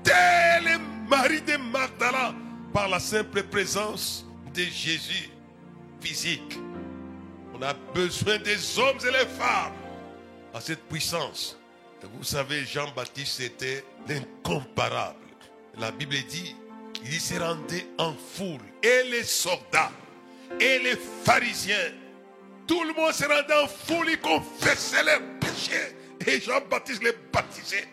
Tel 0.05 0.69
est 0.69 1.09
Marie 1.09 1.43
de 1.43 1.57
Magdala 1.57 2.33
par 2.73 2.89
la 2.89 3.01
simple 3.01 3.43
présence 3.43 4.25
de 4.55 4.63
Jésus 4.63 5.31
physique. 6.01 6.61
On 7.53 7.61
a 7.63 7.75
besoin 7.93 8.39
des 8.39 8.79
hommes 8.79 8.97
et 9.03 9.11
les 9.11 9.27
femmes 9.27 9.80
à 10.55 10.61
cette 10.61 10.83
puissance. 10.89 11.57
vous 12.03 12.25
savez, 12.25 12.65
Jean-Baptiste 12.65 13.41
était 13.41 13.85
l'incomparable. 14.09 15.19
La 15.79 15.91
Bible 15.91 16.17
dit, 16.29 16.55
il 17.05 17.21
s'est 17.21 17.39
rendu 17.39 17.85
en 17.99 18.15
foule. 18.15 18.61
Et 18.83 19.09
les 19.11 19.25
soldats, 19.25 19.93
et 20.59 20.79
les 20.81 20.97
pharisiens, 21.25 21.93
tout 22.67 22.83
le 22.85 22.93
monde 22.95 23.13
s'est 23.13 23.27
rendu 23.27 23.53
en 23.53 23.67
foule, 23.67 24.11
ils 24.11 24.21
confessaient 24.21 25.05
les 25.05 25.19
péchés. 25.41 25.97
Et 26.27 26.41
Jean-Baptiste 26.41 27.03
les 27.03 27.15
baptisait. 27.33 27.89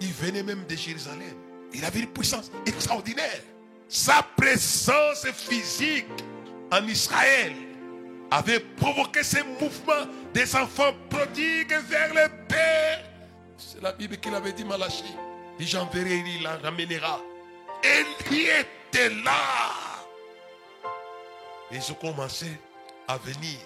Il 0.00 0.12
venait 0.12 0.42
même 0.42 0.64
de 0.66 0.76
Jérusalem. 0.76 1.36
Il 1.72 1.84
avait 1.84 2.00
une 2.00 2.08
puissance 2.08 2.50
extraordinaire. 2.66 3.42
Sa 3.88 4.26
présence 4.36 5.26
physique 5.32 6.06
en 6.70 6.86
Israël 6.86 7.52
avait 8.30 8.60
provoqué 8.60 9.22
ces 9.22 9.42
mouvements 9.42 10.06
des 10.34 10.54
enfants 10.54 10.92
prodigues 11.08 11.76
vers 11.88 12.14
le 12.14 12.28
Père. 12.46 13.04
C'est 13.56 13.82
la 13.82 13.92
Bible 13.92 14.16
qui 14.18 14.30
l'avait 14.30 14.52
dit 14.52 14.64
Malachi. 14.64 15.14
Et 15.58 15.64
j'enverrai, 15.64 16.22
il 16.26 16.42
la 16.42 16.56
ramènera. 16.56 17.20
Il 17.82 18.34
était 18.34 19.08
là. 19.24 19.32
Ils 21.70 21.92
ont 21.92 21.94
commencé 21.94 22.46
à 23.06 23.16
venir 23.18 23.58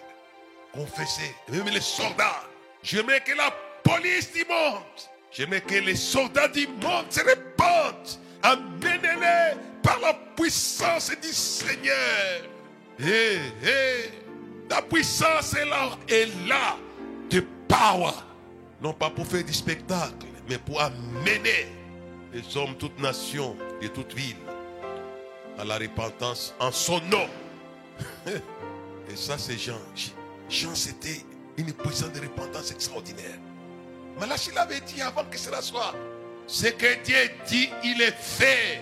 confesser. 0.72 1.34
Même 1.48 1.68
les 1.68 1.80
soldats. 1.80 2.42
J'aimerais 2.82 3.20
que 3.20 3.32
la 3.32 3.50
police 3.82 4.32
du 4.32 4.44
monde, 4.46 4.82
j'aimerais 5.30 5.60
que 5.60 5.74
les 5.74 5.96
soldats 5.96 6.48
du 6.48 6.66
monde 6.66 7.06
se 7.10 7.20
répandent. 7.20 8.18
Amenez-les 8.42 9.56
par 9.82 10.00
la 10.00 10.14
puissance 10.36 11.12
du 11.20 11.28
Seigneur. 11.28 12.42
Et, 12.98 13.38
puissance 14.80 15.54
est 15.54 15.66
là, 15.66 15.90
est 16.08 16.26
là 16.48 16.76
de 17.28 17.44
power. 17.68 18.12
Non 18.80 18.94
pas 18.94 19.10
pour 19.10 19.26
faire 19.26 19.44
du 19.44 19.52
spectacle, 19.52 20.26
mais 20.48 20.58
pour 20.58 20.80
amener 20.80 21.68
les 22.32 22.56
hommes, 22.56 22.74
toutes 22.78 22.98
nations 22.98 23.56
et 23.82 23.88
toutes 23.88 24.14
villes 24.14 24.36
à 25.58 25.64
la 25.64 25.76
repentance 25.78 26.54
en 26.58 26.72
son 26.72 27.00
nom. 27.02 27.28
Et 29.10 29.16
ça, 29.16 29.36
c'est 29.36 29.58
Jean. 29.58 29.78
Jean, 30.48 30.74
c'était 30.74 31.24
une 31.56 31.72
puissance 31.72 32.12
de 32.12 32.20
repentance 32.20 32.70
extraordinaire. 32.70 33.38
Malachie 34.18 34.52
l'avait 34.54 34.80
dit 34.80 35.00
avant 35.02 35.24
que 35.24 35.38
cela 35.38 35.60
soit. 35.60 35.94
Ce 36.46 36.66
que 36.66 37.02
Dieu 37.04 37.16
dit, 37.46 37.68
il 37.84 38.00
est 38.00 38.16
fait. 38.16 38.80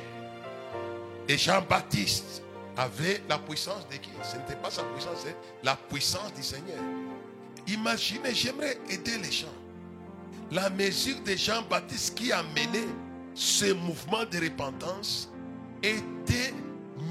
Et 1.29 1.37
Jean-Baptiste 1.37 2.43
avait 2.77 3.23
la 3.29 3.39
puissance 3.39 3.87
de 3.89 3.97
qui? 3.97 4.11
Ce 4.23 4.37
n'était 4.37 4.57
pas 4.57 4.71
sa 4.71 4.83
puissance, 4.85 5.21
c'est 5.25 5.37
la 5.63 5.77
puissance 5.77 6.33
du 6.35 6.43
Seigneur. 6.43 6.79
Imaginez, 7.67 8.35
j'aimerais 8.35 8.79
aider 8.89 9.19
les 9.19 9.31
gens. 9.31 9.47
La 10.51 10.69
mesure 10.71 11.21
de 11.21 11.37
Jean-Baptiste 11.37 12.17
qui 12.17 12.33
a 12.33 12.43
mené 12.43 12.85
ce 13.35 13.73
mouvement 13.73 14.25
de 14.25 14.39
repentance 14.39 15.31
était 15.83 16.53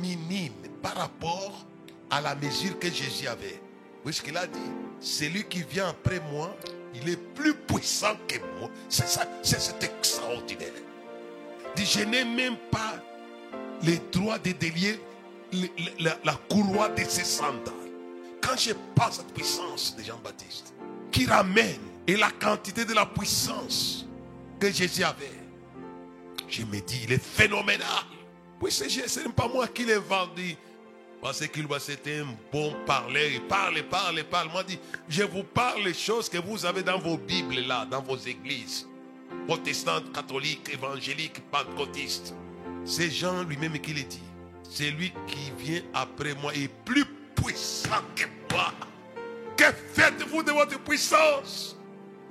minime 0.02 0.54
par 0.82 0.96
rapport 0.96 1.66
à 2.10 2.22
la 2.22 2.36
mesure 2.36 2.78
que 2.80 2.90
Jésus 2.90 3.28
avait. 3.28 3.62
Vous 4.04 4.12
ce 4.12 4.22
qu'il 4.22 4.36
a 4.38 4.48
dit? 4.48 4.60
Celui 5.00 5.46
qui 5.46 5.64
vient 5.64 5.90
après 5.90 6.20
moi, 6.32 6.56
il 6.94 7.08
est 7.08 7.18
plus 7.34 7.54
puissant 7.54 8.16
que 8.28 8.40
moi. 8.60 8.70
C'est 8.90 9.08
ça, 9.08 9.26
c'est 9.42 9.84
extraordinaire. 9.84 10.74
Dit, 11.76 11.86
je 11.86 12.02
n'ai 12.02 12.26
même 12.26 12.58
pas 12.72 12.96
le 13.84 13.98
droit 14.12 14.38
de 14.40 14.52
délier 14.52 15.00
la, 16.00 16.34
courroie 16.50 16.90
de 16.90 17.04
ses 17.04 17.24
sandales. 17.24 17.74
Quand 18.42 18.58
je 18.58 18.74
passe 18.96 19.18
cette 19.18 19.34
puissance 19.34 19.96
de 19.96 20.04
Jean-Baptiste, 20.04 20.74
qui 21.12 21.26
ramène, 21.26 21.80
et 22.08 22.18
la 22.18 22.32
quantité 22.32 22.86
de 22.86 22.94
la 22.94 23.06
puissance 23.06 24.06
que 24.60 24.72
Jésus 24.72 25.04
avait, 25.04 25.30
je 26.48 26.64
me 26.64 26.80
dis, 26.80 27.02
il 27.04 27.14
est 27.14 27.24
phénoménal. 27.24 27.88
Ce 28.68 29.20
n'est 29.20 29.34
pas 29.34 29.48
moi 29.48 29.68
qui 29.68 29.86
l'ai 29.86 29.98
vendu. 29.98 30.56
Parce 31.22 31.46
qu'il 31.48 31.68
c'était 31.80 32.20
un 32.20 32.28
bon 32.52 32.74
parler. 32.86 33.34
Il 33.36 33.42
parle, 33.42 33.84
parle, 33.84 34.24
parle. 34.24 34.50
Moi, 34.50 34.64
je 35.08 35.24
vous 35.24 35.44
parle 35.44 35.84
les 35.84 35.94
choses 35.94 36.30
que 36.30 36.38
vous 36.38 36.66
avez 36.66 36.82
dans 36.82 36.98
vos 36.98 37.18
Bibles 37.18 37.60
là, 37.68 37.86
dans 37.86 38.02
vos 38.02 38.18
églises. 38.18 38.88
Protestantes, 39.46 40.12
catholiques, 40.14 40.70
évangéliques, 40.72 41.42
pentecôtistes. 41.52 42.34
C'est 42.86 43.12
Jean 43.12 43.44
lui-même 43.44 43.78
qui 43.80 43.94
le 43.94 44.04
dit. 44.04 44.29
C'est 44.64 44.92
lui 44.92 45.12
qui 45.28 45.52
vient 45.58 45.82
après 45.94 46.34
moi 46.36 46.54
et 46.56 46.68
plus 46.86 47.06
puissant 47.36 48.02
que 48.16 48.26
moi. 48.54 48.72
Que 49.58 49.66
faites-vous 49.94 50.44
de 50.44 50.52
votre 50.52 50.80
puissance? 50.80 51.78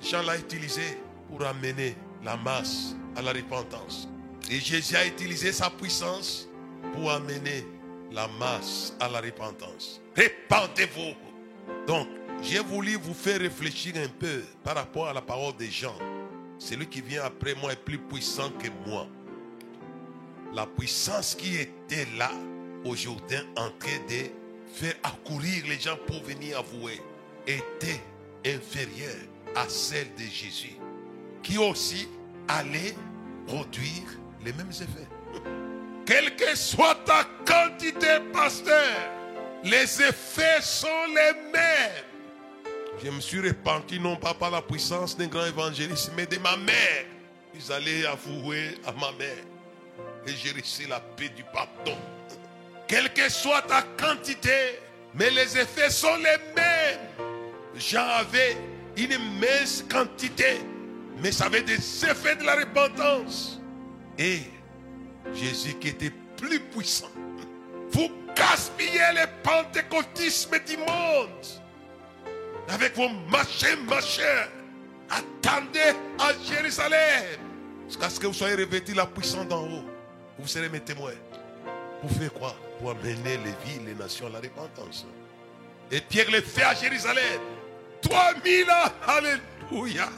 Jean 0.01 0.23
l'a 0.23 0.37
utilisé 0.37 0.97
pour 1.27 1.45
amener 1.45 1.95
la 2.23 2.37
masse 2.37 2.95
à 3.15 3.21
la 3.21 3.31
repentance. 3.31 4.07
Et 4.49 4.59
Jésus 4.59 4.95
a 4.95 5.05
utilisé 5.05 5.51
sa 5.51 5.69
puissance 5.69 6.47
pour 6.93 7.11
amener 7.11 7.65
la 8.11 8.27
masse 8.39 8.93
à 8.99 9.07
la 9.07 9.21
repentance. 9.21 10.01
Répentez-vous. 10.15 11.13
Donc, 11.85 12.07
j'ai 12.41 12.59
voulu 12.59 12.95
vous 12.95 13.13
faire 13.13 13.39
réfléchir 13.39 13.93
un 13.97 14.07
peu 14.07 14.41
par 14.63 14.75
rapport 14.75 15.07
à 15.07 15.13
la 15.13 15.21
parole 15.21 15.55
des 15.57 15.69
gens. 15.69 15.97
Celui 16.57 16.87
qui 16.87 17.01
vient 17.01 17.23
après 17.23 17.53
moi 17.53 17.73
est 17.73 17.83
plus 17.83 17.99
puissant 17.99 18.49
que 18.51 18.69
moi. 18.89 19.07
La 20.53 20.65
puissance 20.65 21.35
qui 21.35 21.57
était 21.57 22.07
là 22.17 22.31
aujourd'hui 22.83 23.37
en 23.55 23.69
train 23.79 23.99
de 24.09 24.29
faire 24.73 24.95
accourir 25.03 25.63
les 25.67 25.79
gens 25.79 25.97
pour 26.07 26.23
venir 26.23 26.57
avouer 26.57 26.99
était 27.45 28.01
inférieure 28.45 29.27
à 29.55 29.67
celle 29.69 30.13
de 30.15 30.23
Jésus, 30.23 30.77
qui 31.43 31.57
aussi 31.57 32.07
allait 32.47 32.95
produire 33.45 34.17
les 34.43 34.53
mêmes 34.53 34.69
effets. 34.69 35.07
Quelle 36.05 36.35
que 36.35 36.55
soit 36.55 36.95
ta 37.05 37.25
quantité, 37.45 38.19
pasteur, 38.33 38.73
les 39.63 40.01
effets 40.01 40.61
sont 40.61 40.87
les 41.09 41.51
mêmes. 41.51 42.05
Je 43.03 43.09
me 43.09 43.21
suis 43.21 43.39
repenti 43.39 43.99
non 43.99 44.15
pas 44.15 44.33
par 44.33 44.51
la 44.51 44.61
puissance 44.61 45.15
d'un 45.15 45.27
grand 45.27 45.45
évangéliste, 45.45 46.11
mais 46.15 46.25
de 46.25 46.37
ma 46.39 46.57
mère. 46.57 47.05
Vous 47.53 47.71
allez 47.71 48.05
avouer 48.05 48.75
à 48.85 48.91
ma 48.91 49.11
mère. 49.13 49.43
Et 50.27 50.31
j'ai 50.35 50.51
reçu 50.51 50.87
la 50.87 50.99
paix 50.99 51.29
du 51.29 51.43
pardon. 51.43 51.97
Quelle 52.87 53.13
que 53.13 53.29
soit 53.29 53.61
ta 53.63 53.83
quantité, 53.97 54.79
mais 55.13 55.29
les 55.29 55.57
effets 55.57 55.89
sont 55.89 56.15
les 56.17 56.53
mêmes. 56.55 56.99
J'en 57.75 58.07
avais 58.07 58.57
une 58.97 59.11
immense 59.11 59.83
quantité, 59.89 60.61
mais 61.21 61.31
ça 61.31 61.45
avait 61.45 61.61
des 61.61 61.75
effets 61.75 62.35
de 62.35 62.43
la 62.43 62.55
repentance. 62.55 63.59
Et 64.17 64.41
Jésus 65.33 65.75
qui 65.75 65.89
était 65.89 66.11
plus 66.37 66.59
puissant, 66.59 67.11
Vous 67.91 68.09
gaspillez 68.35 68.99
le 69.13 69.27
pentecôtisme 69.43 70.57
du 70.67 70.77
monde. 70.77 71.45
Avec 72.69 72.95
vos 72.95 73.09
machins, 73.29 73.83
machins. 73.87 74.47
Attendez 75.09 75.95
à 76.19 76.33
Jérusalem. 76.47 77.39
Jusqu'à 77.87 78.09
ce 78.09 78.19
que 78.19 78.27
vous 78.27 78.33
soyez 78.33 78.55
revêtus 78.55 78.93
la 78.93 79.07
puissance 79.07 79.47
d'en 79.47 79.63
haut. 79.63 79.85
Vous 80.39 80.47
serez 80.47 80.69
mes 80.69 80.79
témoins. 80.79 81.11
Pour 82.01 82.11
faire 82.11 82.33
quoi? 82.33 82.55
Pour 82.79 82.91
amener 82.91 83.13
les 83.23 83.71
villes, 83.71 83.85
les 83.85 83.95
nations 83.95 84.27
à 84.27 84.29
la 84.29 84.39
repentance. 84.39 85.05
Et 85.91 86.01
Pierre 86.01 86.31
le 86.31 86.41
fait 86.41 86.63
à 86.63 86.73
Jérusalem. 86.73 87.41
3000 88.01 88.63
ans. 88.71 88.91
Alléluia. 89.05 90.09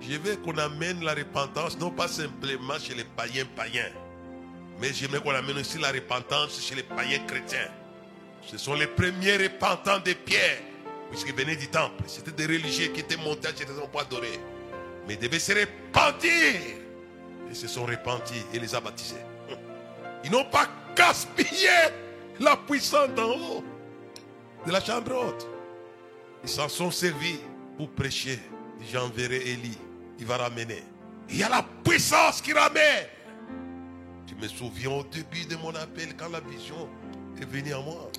Je 0.00 0.16
veux 0.18 0.36
qu'on 0.36 0.56
amène 0.58 1.02
la 1.02 1.14
repentance, 1.14 1.78
non 1.78 1.90
pas 1.90 2.06
simplement 2.06 2.78
chez 2.78 2.94
les 2.94 3.04
païens 3.04 3.46
païens, 3.56 3.90
mais 4.80 4.92
j'aimerais 4.92 5.20
qu'on 5.20 5.34
amène 5.34 5.58
aussi 5.58 5.78
la 5.78 5.90
repentance 5.90 6.60
chez 6.60 6.74
les 6.74 6.82
païens 6.82 7.18
chrétiens. 7.26 7.70
Ce 8.46 8.58
sont 8.58 8.74
les 8.74 8.86
premiers 8.86 9.38
repentants 9.38 9.98
de 9.98 10.12
Pierre, 10.12 10.58
puisqu'ils 11.10 11.34
venaient 11.34 11.56
du 11.56 11.68
temple. 11.68 12.04
C'était 12.06 12.30
des 12.30 12.46
religieux 12.46 12.88
qui 12.88 13.00
étaient 13.00 13.16
montés 13.16 13.48
à 13.48 13.54
Jérusalem 13.54 13.88
pour 13.90 14.02
adorer. 14.02 14.38
Mais 15.08 15.14
ils 15.14 15.18
devaient 15.18 15.38
se 15.38 15.52
repentir. 15.52 16.85
Ils 17.48 17.56
se 17.56 17.68
sont 17.68 17.84
repentis 17.84 18.44
et 18.52 18.58
les 18.58 18.74
a 18.74 18.80
baptisés. 18.80 19.16
Ils 20.24 20.30
n'ont 20.30 20.44
pas 20.44 20.68
gaspillé 20.96 21.68
la 22.40 22.56
puissance 22.56 23.10
d'en 23.10 23.30
haut, 23.30 23.64
de 24.66 24.72
la 24.72 24.80
chambre 24.80 25.12
haute. 25.12 25.46
Ils 26.42 26.48
s'en 26.48 26.68
sont 26.68 26.90
servis 26.90 27.38
pour 27.76 27.90
prêcher. 27.90 28.38
J'enverrai 28.92 29.36
Élie. 29.36 29.78
Il 30.18 30.26
va 30.26 30.36
ramener. 30.36 30.82
Il 31.28 31.38
y 31.38 31.42
a 31.42 31.48
la 31.48 31.64
puissance 31.84 32.40
qui 32.40 32.52
ramène. 32.52 33.06
Je 34.28 34.34
me 34.34 34.48
souviens 34.48 34.90
au 34.90 35.02
début 35.04 35.44
de 35.44 35.56
mon 35.56 35.74
appel 35.74 36.14
quand 36.16 36.28
la 36.28 36.40
vision 36.40 36.88
est 37.40 37.44
venue 37.44 37.72
à 37.72 37.80
moi. 37.80 38.10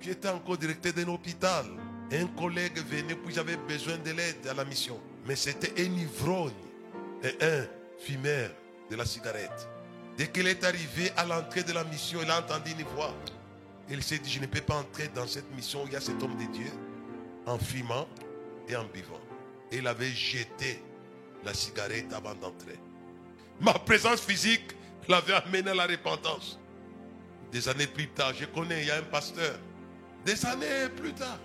J'étais 0.00 0.28
encore 0.28 0.58
directeur 0.58 0.92
d'un 0.92 1.08
hôpital. 1.08 1.64
Un 2.12 2.26
collègue 2.26 2.78
venait 2.88 3.14
puis 3.14 3.34
j'avais 3.34 3.56
besoin 3.56 3.96
de 3.98 4.10
l'aide 4.10 4.46
à 4.48 4.54
la 4.54 4.64
mission. 4.64 5.00
Mais 5.26 5.36
c'était 5.36 5.72
un 5.80 5.92
ivrogne 5.92 6.52
et 7.22 7.44
un 7.44 7.64
fumeur 8.04 8.50
de 8.90 8.96
la 8.96 9.04
cigarette. 9.04 9.68
Dès 10.16 10.28
qu'il 10.28 10.46
est 10.46 10.62
arrivé 10.64 11.10
à 11.16 11.24
l'entrée 11.24 11.62
de 11.62 11.72
la 11.72 11.84
mission, 11.84 12.20
il 12.22 12.30
a 12.30 12.38
entendu 12.38 12.70
une 12.72 12.84
voix. 12.94 13.14
Il 13.88 14.02
s'est 14.02 14.18
dit, 14.18 14.30
je 14.30 14.40
ne 14.40 14.46
peux 14.46 14.60
pas 14.60 14.76
entrer 14.76 15.08
dans 15.08 15.26
cette 15.26 15.50
mission 15.54 15.82
où 15.82 15.86
il 15.86 15.92
y 15.92 15.96
a 15.96 16.00
cet 16.00 16.22
homme 16.22 16.36
de 16.36 16.52
Dieu 16.52 16.70
en 17.46 17.58
fumant 17.58 18.06
et 18.68 18.76
en 18.76 18.84
buvant. 18.84 19.20
Et 19.70 19.78
il 19.78 19.86
avait 19.86 20.10
jeté 20.10 20.82
la 21.44 21.52
cigarette 21.52 22.12
avant 22.12 22.34
d'entrer. 22.34 22.78
Ma 23.60 23.74
présence 23.74 24.20
physique 24.20 24.74
l'avait 25.08 25.34
amené 25.34 25.70
à 25.70 25.74
la 25.74 25.86
repentance. 25.86 26.58
Des 27.52 27.68
années 27.68 27.86
plus 27.86 28.08
tard, 28.08 28.32
je 28.34 28.46
connais, 28.46 28.82
il 28.82 28.88
y 28.88 28.90
a 28.90 28.96
un 28.96 29.02
pasteur, 29.02 29.58
des 30.24 30.44
années 30.46 30.88
plus 30.96 31.12
tard, 31.12 31.38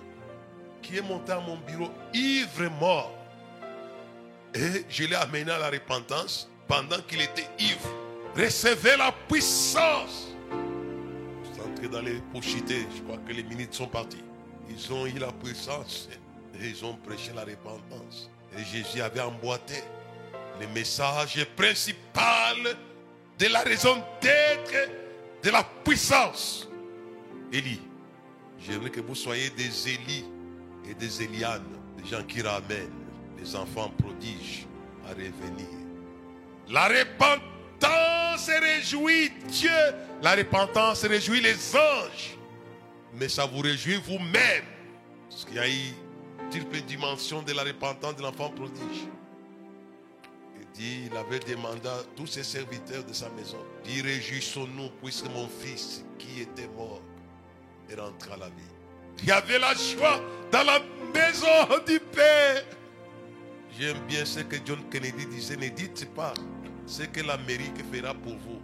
qui 0.81 0.97
est 0.97 1.01
monté 1.01 1.31
à 1.31 1.39
mon 1.39 1.57
bureau 1.57 1.91
ivre 2.13 2.69
mort. 2.79 3.18
Et 4.55 4.85
je 4.89 5.03
l'ai 5.03 5.15
amené 5.15 5.51
à 5.51 5.59
la 5.59 5.69
repentance 5.69 6.49
pendant 6.67 6.99
qu'il 7.07 7.21
était 7.21 7.47
ivre. 7.59 7.89
Recevez 8.35 8.97
la 8.97 9.11
puissance. 9.27 10.27
Je 11.43 11.53
suis 11.53 11.61
entré 11.61 11.87
dans 11.87 12.01
les 12.01 12.19
pochités, 12.33 12.87
je 12.95 13.01
crois 13.01 13.17
que 13.17 13.33
les 13.33 13.43
minutes 13.43 13.73
sont 13.73 13.87
parties. 13.87 14.23
Ils 14.69 14.93
ont 14.93 15.05
eu 15.05 15.17
la 15.19 15.31
puissance 15.31 16.09
et 16.59 16.67
ils 16.67 16.85
ont 16.85 16.95
prêché 16.95 17.31
la 17.35 17.43
repentance. 17.43 18.29
Et 18.57 18.63
Jésus 18.63 19.01
avait 19.01 19.21
emboîté 19.21 19.83
le 20.59 20.67
message 20.67 21.45
principal 21.55 22.57
de 23.37 23.47
la 23.47 23.61
raison 23.61 24.03
d'être 24.21 24.89
de 25.43 25.49
la 25.49 25.63
puissance. 25.83 26.67
Élie, 27.51 27.81
j'aimerais 28.59 28.89
que 28.89 29.01
vous 29.01 29.15
soyez 29.15 29.49
des 29.51 29.89
Élie 29.89 30.25
et 30.89 30.93
des 30.93 31.23
Élianes, 31.23 31.63
des 31.97 32.09
gens 32.09 32.23
qui 32.23 32.41
ramènent 32.41 33.08
les 33.41 33.55
enfants 33.55 33.91
prodiges 33.97 34.65
à 35.05 35.09
revenir. 35.09 35.67
La 36.69 36.87
repentance 36.87 38.47
réjouit 38.47 39.31
Dieu, 39.47 39.69
la 40.21 40.35
repentance 40.35 41.03
réjouit 41.05 41.41
les 41.41 41.75
anges, 41.75 42.37
mais 43.13 43.29
ça 43.29 43.45
vous 43.45 43.61
réjouit 43.61 43.99
vous-même. 44.05 44.65
Parce 45.29 45.45
qu'il 45.45 45.55
y 45.55 45.59
a 45.59 45.67
eu 45.67 45.93
une 46.53 46.81
dimension 46.81 47.41
de 47.41 47.53
la 47.53 47.63
repentance 47.63 48.15
de 48.15 48.21
l'enfant 48.21 48.49
prodige. 48.49 49.07
Il 50.59 50.67
dit, 50.73 51.09
il 51.11 51.17
avait 51.17 51.39
demandé 51.39 51.87
à 51.87 52.03
tous 52.15 52.27
ses 52.27 52.43
serviteurs 52.43 53.03
de 53.03 53.13
sa 53.13 53.29
maison, 53.29 53.57
dit, 53.83 54.01
réjouissons-nous 54.01 54.89
puisque 55.01 55.27
mon 55.27 55.47
fils 55.47 56.03
qui 56.17 56.41
était 56.41 56.67
mort 56.75 57.01
est 57.89 57.95
rentré 57.95 58.33
à 58.33 58.37
la 58.37 58.47
vie. 58.47 58.53
Il 59.21 59.27
y 59.27 59.31
avait 59.31 59.59
la 59.59 59.73
joie 59.73 60.21
dans 60.51 60.63
la 60.63 60.79
maison 61.13 61.83
du 61.85 61.99
Père. 61.99 62.63
J'aime 63.79 63.99
bien 64.09 64.25
ce 64.25 64.41
que 64.41 64.57
John 64.65 64.79
Kennedy 64.91 65.25
disait, 65.27 65.55
ne 65.55 65.69
dites 65.69 66.13
pas 66.13 66.33
ce 66.85 67.03
que 67.03 67.21
l'Amérique 67.21 67.81
fera 67.93 68.13
pour 68.13 68.33
vous. 68.33 68.59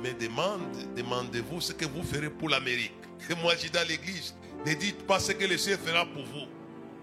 Mais 0.00 0.12
demande, 0.12 0.60
demandez-vous 0.96 1.60
ce 1.60 1.72
que 1.72 1.84
vous 1.84 2.04
ferez 2.04 2.30
pour 2.30 2.48
l'Amérique. 2.48 2.94
Et 3.28 3.34
moi, 3.34 3.54
je 3.60 3.66
dis 3.66 3.76
à 3.76 3.84
l'église, 3.84 4.36
ne 4.64 4.72
dites 4.74 5.04
pas 5.04 5.18
ce 5.18 5.32
que 5.32 5.44
le 5.44 5.58
ciel 5.58 5.78
fera 5.84 6.06
pour 6.06 6.22
vous. 6.22 6.46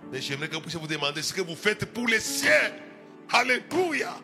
Mais 0.09 0.21
j'aimerais 0.21 0.47
que 0.47 0.55
vous 0.55 0.61
puissiez 0.61 0.79
vous 0.79 0.87
demander 0.87 1.21
ce 1.21 1.33
que 1.33 1.41
vous 1.41 1.57
faites 1.57 1.83
pour 1.93 2.07
les 2.07 2.21
ciel. 2.21 2.71
Alléluia. 3.29 4.15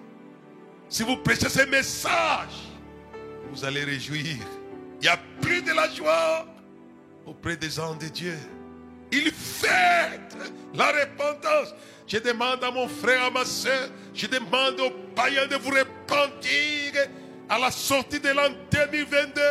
Si 0.87 1.03
vous 1.03 1.17
prêchez 1.17 1.49
ce 1.49 1.65
message, 1.65 2.69
vous 3.51 3.65
allez 3.65 3.83
réjouir. 3.83 4.23
Il 4.23 5.01
n'y 5.01 5.07
a 5.09 5.19
plus 5.41 5.61
de 5.61 5.73
la 5.73 5.89
joie 5.89 6.47
auprès 7.25 7.57
des 7.57 7.77
anges 7.81 7.97
de 7.97 8.07
Dieu. 8.07 8.37
Il 9.11 9.29
fait 9.29 10.21
la 10.73 10.87
repentance. 10.87 11.75
Je 12.13 12.19
demande 12.19 12.63
à 12.63 12.69
mon 12.69 12.87
frère, 12.87 13.23
à 13.23 13.31
ma 13.31 13.43
soeur, 13.43 13.89
je 14.13 14.27
demande 14.27 14.79
aux 14.79 14.91
païens 15.15 15.47
de 15.47 15.55
vous 15.55 15.71
repentir 15.71 16.93
à 17.49 17.57
la 17.57 17.71
sortie 17.71 18.19
de 18.19 18.29
l'an 18.29 18.49
2022 18.71 19.41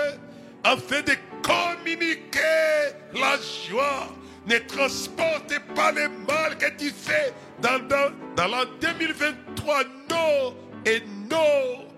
afin 0.63 1.01
de 1.01 1.13
communiquer 1.43 2.95
la 3.15 3.37
joie. 3.69 4.07
Ne 4.47 4.59
transporte 4.59 5.59
pas 5.75 5.91
le 5.91 6.09
mal 6.09 6.57
que 6.57 6.71
tu 6.79 6.91
fais 6.91 7.35
dans, 7.61 7.81
dans, 7.89 8.13
dans 8.37 8.47
l'an 8.47 8.65
2023. 8.81 9.83
Non 10.09 10.55
et 10.87 11.03
non. 11.29 11.89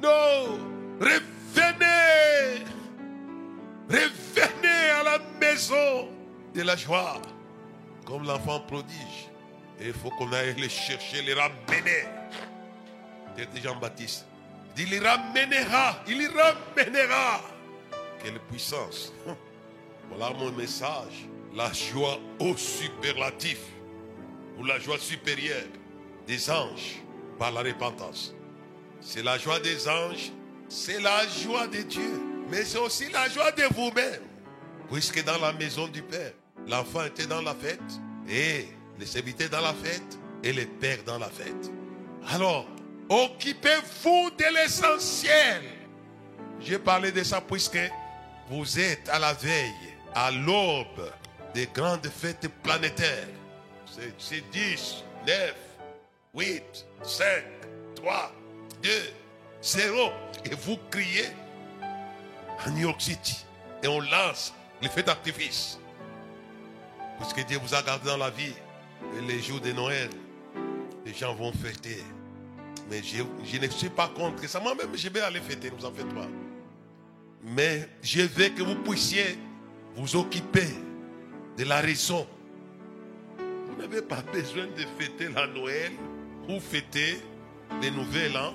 Non. 0.00 0.58
Revenez. 0.98 2.64
Revenez 3.90 4.90
à 4.98 5.02
la 5.02 5.18
maison 5.38 6.08
de 6.54 6.62
la 6.62 6.74
joie. 6.74 7.20
Comme 8.06 8.26
l'enfant 8.26 8.60
prodige. 8.60 9.28
Et 9.80 9.86
il 9.88 9.92
faut 9.92 10.10
qu'on 10.10 10.32
aille 10.32 10.54
les 10.56 10.68
chercher, 10.68 11.22
les 11.22 11.34
ramener. 11.34 12.04
C'était 13.36 13.60
Jean-Baptiste. 13.60 14.26
Il 14.76 14.90
les 14.90 14.98
ramènera. 14.98 16.02
Il 16.06 16.18
les 16.18 16.28
ramènera. 16.28 17.40
Quelle 18.22 18.38
puissance. 18.40 19.12
Voilà 20.08 20.34
mon 20.36 20.52
message. 20.52 21.26
La 21.54 21.72
joie 21.72 22.18
au 22.38 22.56
superlatif. 22.56 23.58
Ou 24.58 24.64
la 24.64 24.78
joie 24.78 24.98
supérieure 24.98 25.64
des 26.26 26.50
anges 26.50 27.02
par 27.38 27.50
la 27.52 27.62
repentance. 27.62 28.34
C'est 29.00 29.22
la 29.22 29.38
joie 29.38 29.60
des 29.60 29.88
anges. 29.88 30.30
C'est 30.68 31.00
la 31.00 31.26
joie 31.26 31.66
de 31.66 31.82
Dieu. 31.82 32.20
Mais 32.50 32.64
c'est 32.64 32.78
aussi 32.78 33.10
la 33.10 33.28
joie 33.28 33.50
de 33.52 33.64
vous-même. 33.74 34.20
Puisque 34.90 35.24
dans 35.24 35.38
la 35.38 35.52
maison 35.52 35.88
du 35.88 36.02
Père, 36.02 36.32
l'enfant 36.66 37.04
était 37.04 37.26
dans 37.26 37.42
la 37.42 37.54
fête. 37.54 37.80
Et 38.28 38.68
les 38.98 39.06
serviteurs 39.06 39.50
dans 39.50 39.60
la 39.60 39.74
fête. 39.74 40.18
Et 40.42 40.52
les 40.52 40.66
pères 40.66 41.02
dans 41.06 41.18
la 41.18 41.30
fête. 41.30 41.70
Alors, 42.28 42.66
occupez-vous 43.08 44.30
de 44.36 44.54
l'essentiel. 44.54 45.62
J'ai 46.60 46.78
parlé 46.78 47.12
de 47.12 47.22
ça 47.22 47.40
puisque 47.40 47.78
vous 48.50 48.78
êtes 48.78 49.08
à 49.08 49.18
la 49.18 49.32
veille, 49.32 49.72
à 50.14 50.30
l'aube 50.30 51.10
des 51.54 51.66
grandes 51.66 52.06
fêtes 52.08 52.46
planétaires. 52.62 53.28
C'est 54.18 54.50
10, 54.50 55.04
9, 55.26 55.54
8, 56.34 56.62
5, 57.02 57.26
3, 57.96 58.32
2, 58.82 58.90
0. 59.62 60.12
Et 60.44 60.54
vous 60.54 60.78
criez 60.90 61.28
à 62.66 62.68
New 62.68 62.82
York 62.82 63.00
City. 63.00 63.46
Et 63.82 63.88
on 63.88 64.00
lance 64.00 64.52
les 64.82 64.90
feux 64.90 65.02
d'artifice. 65.02 65.78
Puisque 67.18 67.46
Dieu 67.46 67.58
vous 67.62 67.74
a 67.74 67.82
gardé 67.82 68.10
dans 68.10 68.18
la 68.18 68.28
vie. 68.30 68.52
Et 69.16 69.20
les 69.26 69.40
jours 69.40 69.60
de 69.60 69.72
Noël, 69.72 70.10
les 71.04 71.12
gens 71.14 71.34
vont 71.34 71.52
fêter. 71.52 72.02
Mais 72.90 73.02
je, 73.02 73.22
je 73.44 73.58
ne 73.58 73.68
suis 73.68 73.88
pas 73.88 74.08
contre 74.08 74.46
ça. 74.48 74.60
Moi-même, 74.60 74.94
je 74.94 75.08
vais 75.08 75.20
aller 75.20 75.40
fêter, 75.40 75.70
ne 75.70 75.76
vous 75.76 75.84
en 75.84 75.92
faites 75.92 76.12
pas. 76.14 76.28
Mais 77.42 77.88
je 78.02 78.22
veux 78.22 78.48
que 78.48 78.62
vous 78.62 78.76
puissiez 78.76 79.38
vous 79.96 80.16
occuper 80.16 80.68
de 81.56 81.64
la 81.64 81.80
raison. 81.80 82.26
Vous 83.38 83.76
n'avez 83.80 84.02
pas 84.02 84.22
besoin 84.32 84.66
de 84.66 84.84
fêter 84.98 85.28
la 85.28 85.46
Noël 85.46 85.92
ou 86.48 86.58
fêter 86.60 87.18
les 87.82 87.90
nouvel 87.90 88.36
an 88.36 88.54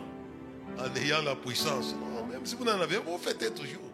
en 0.78 0.96
ayant 0.96 1.22
la 1.22 1.36
puissance. 1.36 1.96
Non, 1.96 2.26
même 2.26 2.46
si 2.46 2.56
vous 2.56 2.66
n'en 2.66 2.80
avez, 2.80 2.98
vous 2.98 3.18
fêtez 3.18 3.52
toujours. 3.52 3.92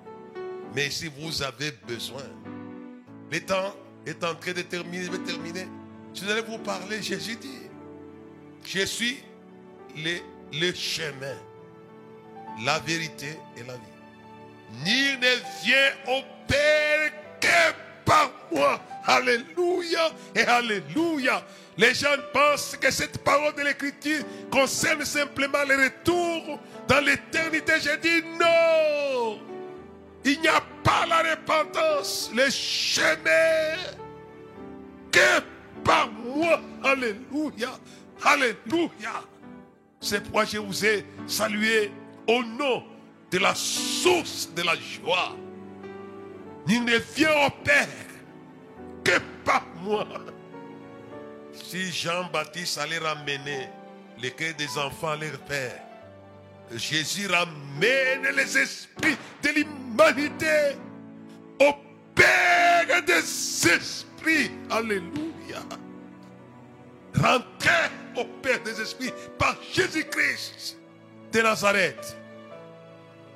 Mais 0.76 0.89
si 0.89 1.08
vous 1.08 1.41
avez 1.41 1.72
besoin, 1.88 2.24
le 3.32 3.39
temps 3.41 3.74
est 4.06 4.24
en 4.24 4.36
train 4.36 4.53
de 4.53 4.62
terminer, 4.62 5.10
Je 6.16 6.24
vais 6.26 6.41
vous 6.41 6.57
parler, 6.59 7.01
Jésus 7.01 7.36
dit, 7.36 7.70
je 8.66 8.86
suis 8.86 9.20
le, 9.97 10.20
le 10.53 10.74
chemin, 10.74 11.36
la 12.63 12.80
vérité 12.80 13.38
et 13.57 13.63
la 13.63 13.74
vie. 13.74 13.95
Ni 14.86 15.18
ne 15.18 15.63
vient 15.63 15.91
au 16.07 16.22
Père 16.47 17.11
que 17.41 17.76
par 18.05 18.32
moi. 18.51 18.80
Alléluia 19.05 20.09
et 20.34 20.41
Alléluia. 20.41 21.45
Les 21.78 21.93
gens 21.93 22.07
pensent 22.34 22.78
que 22.80 22.89
cette 22.89 23.18
parole 23.20 23.53
de 23.55 23.61
l'Écriture 23.61 24.24
concerne 24.49 25.03
simplement 25.03 25.63
le 25.68 25.76
retour 25.84 26.59
dans 26.88 27.01
l'éternité. 27.01 27.74
J'ai 27.82 27.97
dit 27.97 28.26
non. 28.39 29.39
Il 30.24 30.39
n'y 30.39 30.47
a 30.47 30.61
pas 30.84 31.05
la 31.05 31.32
repentance, 31.32 32.32
le 32.34 32.49
chemin 32.49 33.76
que 35.11 35.55
par 35.86 36.10
moi. 36.12 36.60
Alléluia. 36.84 37.80
Alléluia. 38.24 39.24
C'est 40.02 40.22
pourquoi 40.22 40.44
je 40.44 40.58
vous 40.58 40.86
ai 40.86 41.06
salué 41.26 41.92
au 42.28 42.44
nom 42.44 42.84
de 43.32 43.38
la 43.38 43.56
source 43.56 44.50
de 44.54 44.64
la 44.64 44.76
joie. 44.76 45.36
Il 46.68 46.84
ne 46.84 46.98
vient 47.16 47.48
au 47.48 47.50
Père 47.64 47.88
que 49.04 49.20
par 49.46 49.64
moi. 49.82 50.06
Si 51.54 51.92
Jean-Baptiste 51.92 52.80
allait 52.80 52.98
ramener 52.98 53.70
les 54.20 54.32
cœurs 54.32 54.56
des 54.58 54.78
enfants 54.78 55.10
à 55.10 55.16
leur 55.16 55.38
Père, 55.40 55.82
Jésus 56.72 57.28
ramène 57.28 58.36
les 58.36 58.58
esprits 58.58 59.16
de 59.44 59.50
l'humanité 59.50 60.76
au 61.62 61.72
Père 62.16 63.04
des 63.06 63.70
esprits. 63.70 64.52
Alléluia. 64.70 65.35
Rentrez 67.16 67.91
au 68.18 68.26
Père 68.41 68.62
des 68.64 68.82
esprits 68.82 69.14
par 69.38 69.56
Jésus-Christ 69.74 70.78
de 71.32 71.41
Nazareth. 71.41 72.18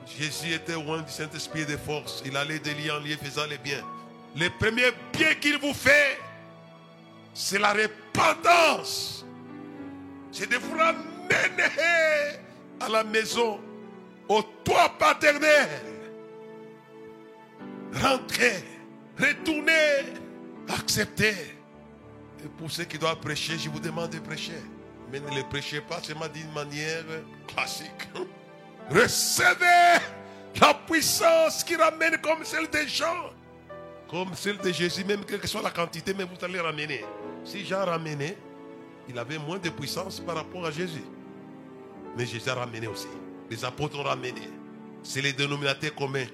Jésus 0.06 0.54
était 0.54 0.74
loin 0.74 1.02
du 1.02 1.12
Saint-Esprit 1.12 1.66
de 1.66 1.78
force. 1.78 2.22
Il 2.26 2.36
allait 2.36 2.60
de 2.60 2.72
lieu 2.72 2.92
en 2.92 3.00
lieu 3.00 3.16
faisant 3.16 3.46
les 3.46 3.58
biens. 3.58 3.84
Le 4.36 4.50
premier 4.60 4.92
bien 5.14 5.34
qu'il 5.36 5.58
vous 5.60 5.74
fait, 5.74 6.20
c'est 7.34 7.60
la 7.60 7.74
repentance. 7.74 9.26
C'est 10.32 10.50
de 10.50 10.58
vous 10.58 10.78
ramener 10.78 11.06
à 12.80 12.90
la 12.90 13.04
maison, 13.04 13.60
au 14.28 14.42
toit 14.64 14.90
paternel. 14.98 15.70
Rentrez, 17.94 18.64
retournez, 19.18 20.14
acceptez. 20.68 21.59
Pour 22.58 22.72
ceux 22.72 22.86
qui 22.86 22.98
doivent 22.98 23.20
prêcher, 23.20 23.58
je 23.58 23.70
vous 23.70 23.80
demande 23.80 24.12
de 24.12 24.20
prêcher. 24.20 24.62
Mais 25.12 25.20
ne 25.20 25.36
le 25.36 25.44
prêchez 25.50 25.82
pas 25.82 26.02
seulement 26.02 26.28
d'une 26.28 26.52
manière 26.52 27.04
classique. 27.48 28.10
Recevez 28.90 30.02
la 30.60 30.74
puissance 30.74 31.64
qui 31.64 31.76
ramène 31.76 32.18
comme 32.22 32.44
celle 32.44 32.70
des 32.70 32.88
gens. 32.88 33.32
Comme 34.10 34.34
celle 34.34 34.58
de 34.58 34.72
Jésus, 34.72 35.04
même 35.04 35.24
quelle 35.24 35.40
que 35.40 35.48
soit 35.48 35.62
la 35.62 35.70
quantité, 35.70 36.14
mais 36.16 36.24
vous 36.24 36.44
allez 36.44 36.60
ramener. 36.60 37.06
Si 37.44 37.64
Jean 37.66 37.86
ramenait, 37.86 38.38
il 39.08 39.18
avait 39.18 39.38
moins 39.38 39.60
de 39.60 39.70
puissance 39.70 40.20
par 40.20 40.36
rapport 40.36 40.66
à 40.66 40.72
Jésus. 40.72 41.04
Mais 42.18 42.26
Jésus 42.26 42.50
a 42.50 42.56
ramené 42.56 42.88
aussi. 42.88 43.08
Les 43.50 43.64
apôtres 43.64 44.00
ont 44.00 44.04
ramené. 44.04 44.42
C'est 45.04 45.22
les 45.22 45.34
dénominateurs 45.34 45.96
communs 45.96 46.28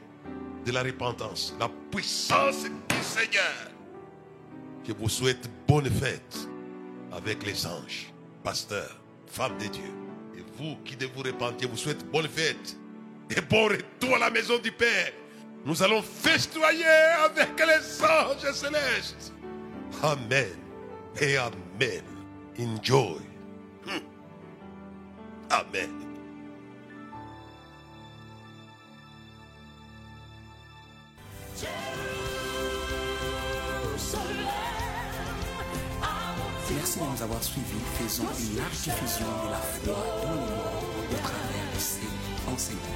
de 0.65 0.71
la 0.71 0.83
repentance. 0.83 1.53
La 1.59 1.69
puissance 1.91 2.63
du 2.63 3.03
Seigneur. 3.03 3.74
Je 4.87 4.93
vous 4.93 5.09
souhaite 5.09 5.49
bonne 5.67 5.89
fête 5.89 6.47
avec 7.11 7.45
les 7.45 7.65
anges, 7.65 8.13
pasteurs, 8.43 8.99
femmes 9.27 9.57
de 9.57 9.65
Dieu. 9.65 9.91
Et 10.37 10.43
vous 10.57 10.75
qui 10.85 10.95
de 10.95 11.07
vous 11.07 11.23
repentir, 11.23 11.69
vous 11.69 11.77
souhaite 11.77 12.05
bonne 12.11 12.27
fête 12.27 12.77
et 13.35 13.41
bon 13.41 13.65
retour 13.65 14.15
à 14.15 14.19
la 14.19 14.29
maison 14.29 14.59
du 14.59 14.71
Père. 14.71 15.11
Nous 15.65 15.81
allons 15.81 16.03
festoyer 16.03 16.85
avec 17.23 17.59
les 17.59 18.03
anges 18.03 18.53
célestes. 18.53 19.33
Amen 20.03 20.45
et 21.19 21.37
Amen. 21.37 22.03
Enjoy. 22.59 23.21
Hmm. 23.85 23.99
Amen. 25.49 26.05
Merci 36.97 37.11
nous 37.17 37.23
avoir 37.23 37.43
suivis. 37.43 37.65
Faisons 37.99 38.23
une 38.23 38.57
large 38.57 38.71
diffusion 38.71 39.25
de 39.45 39.51
la 39.51 39.57
foi 39.57 39.93
dans 40.23 40.31
le 40.31 40.37
au 41.11 41.21
travers 41.21 41.73
de 41.73 41.79
ces 41.79 42.07
enseignements. 42.51 42.95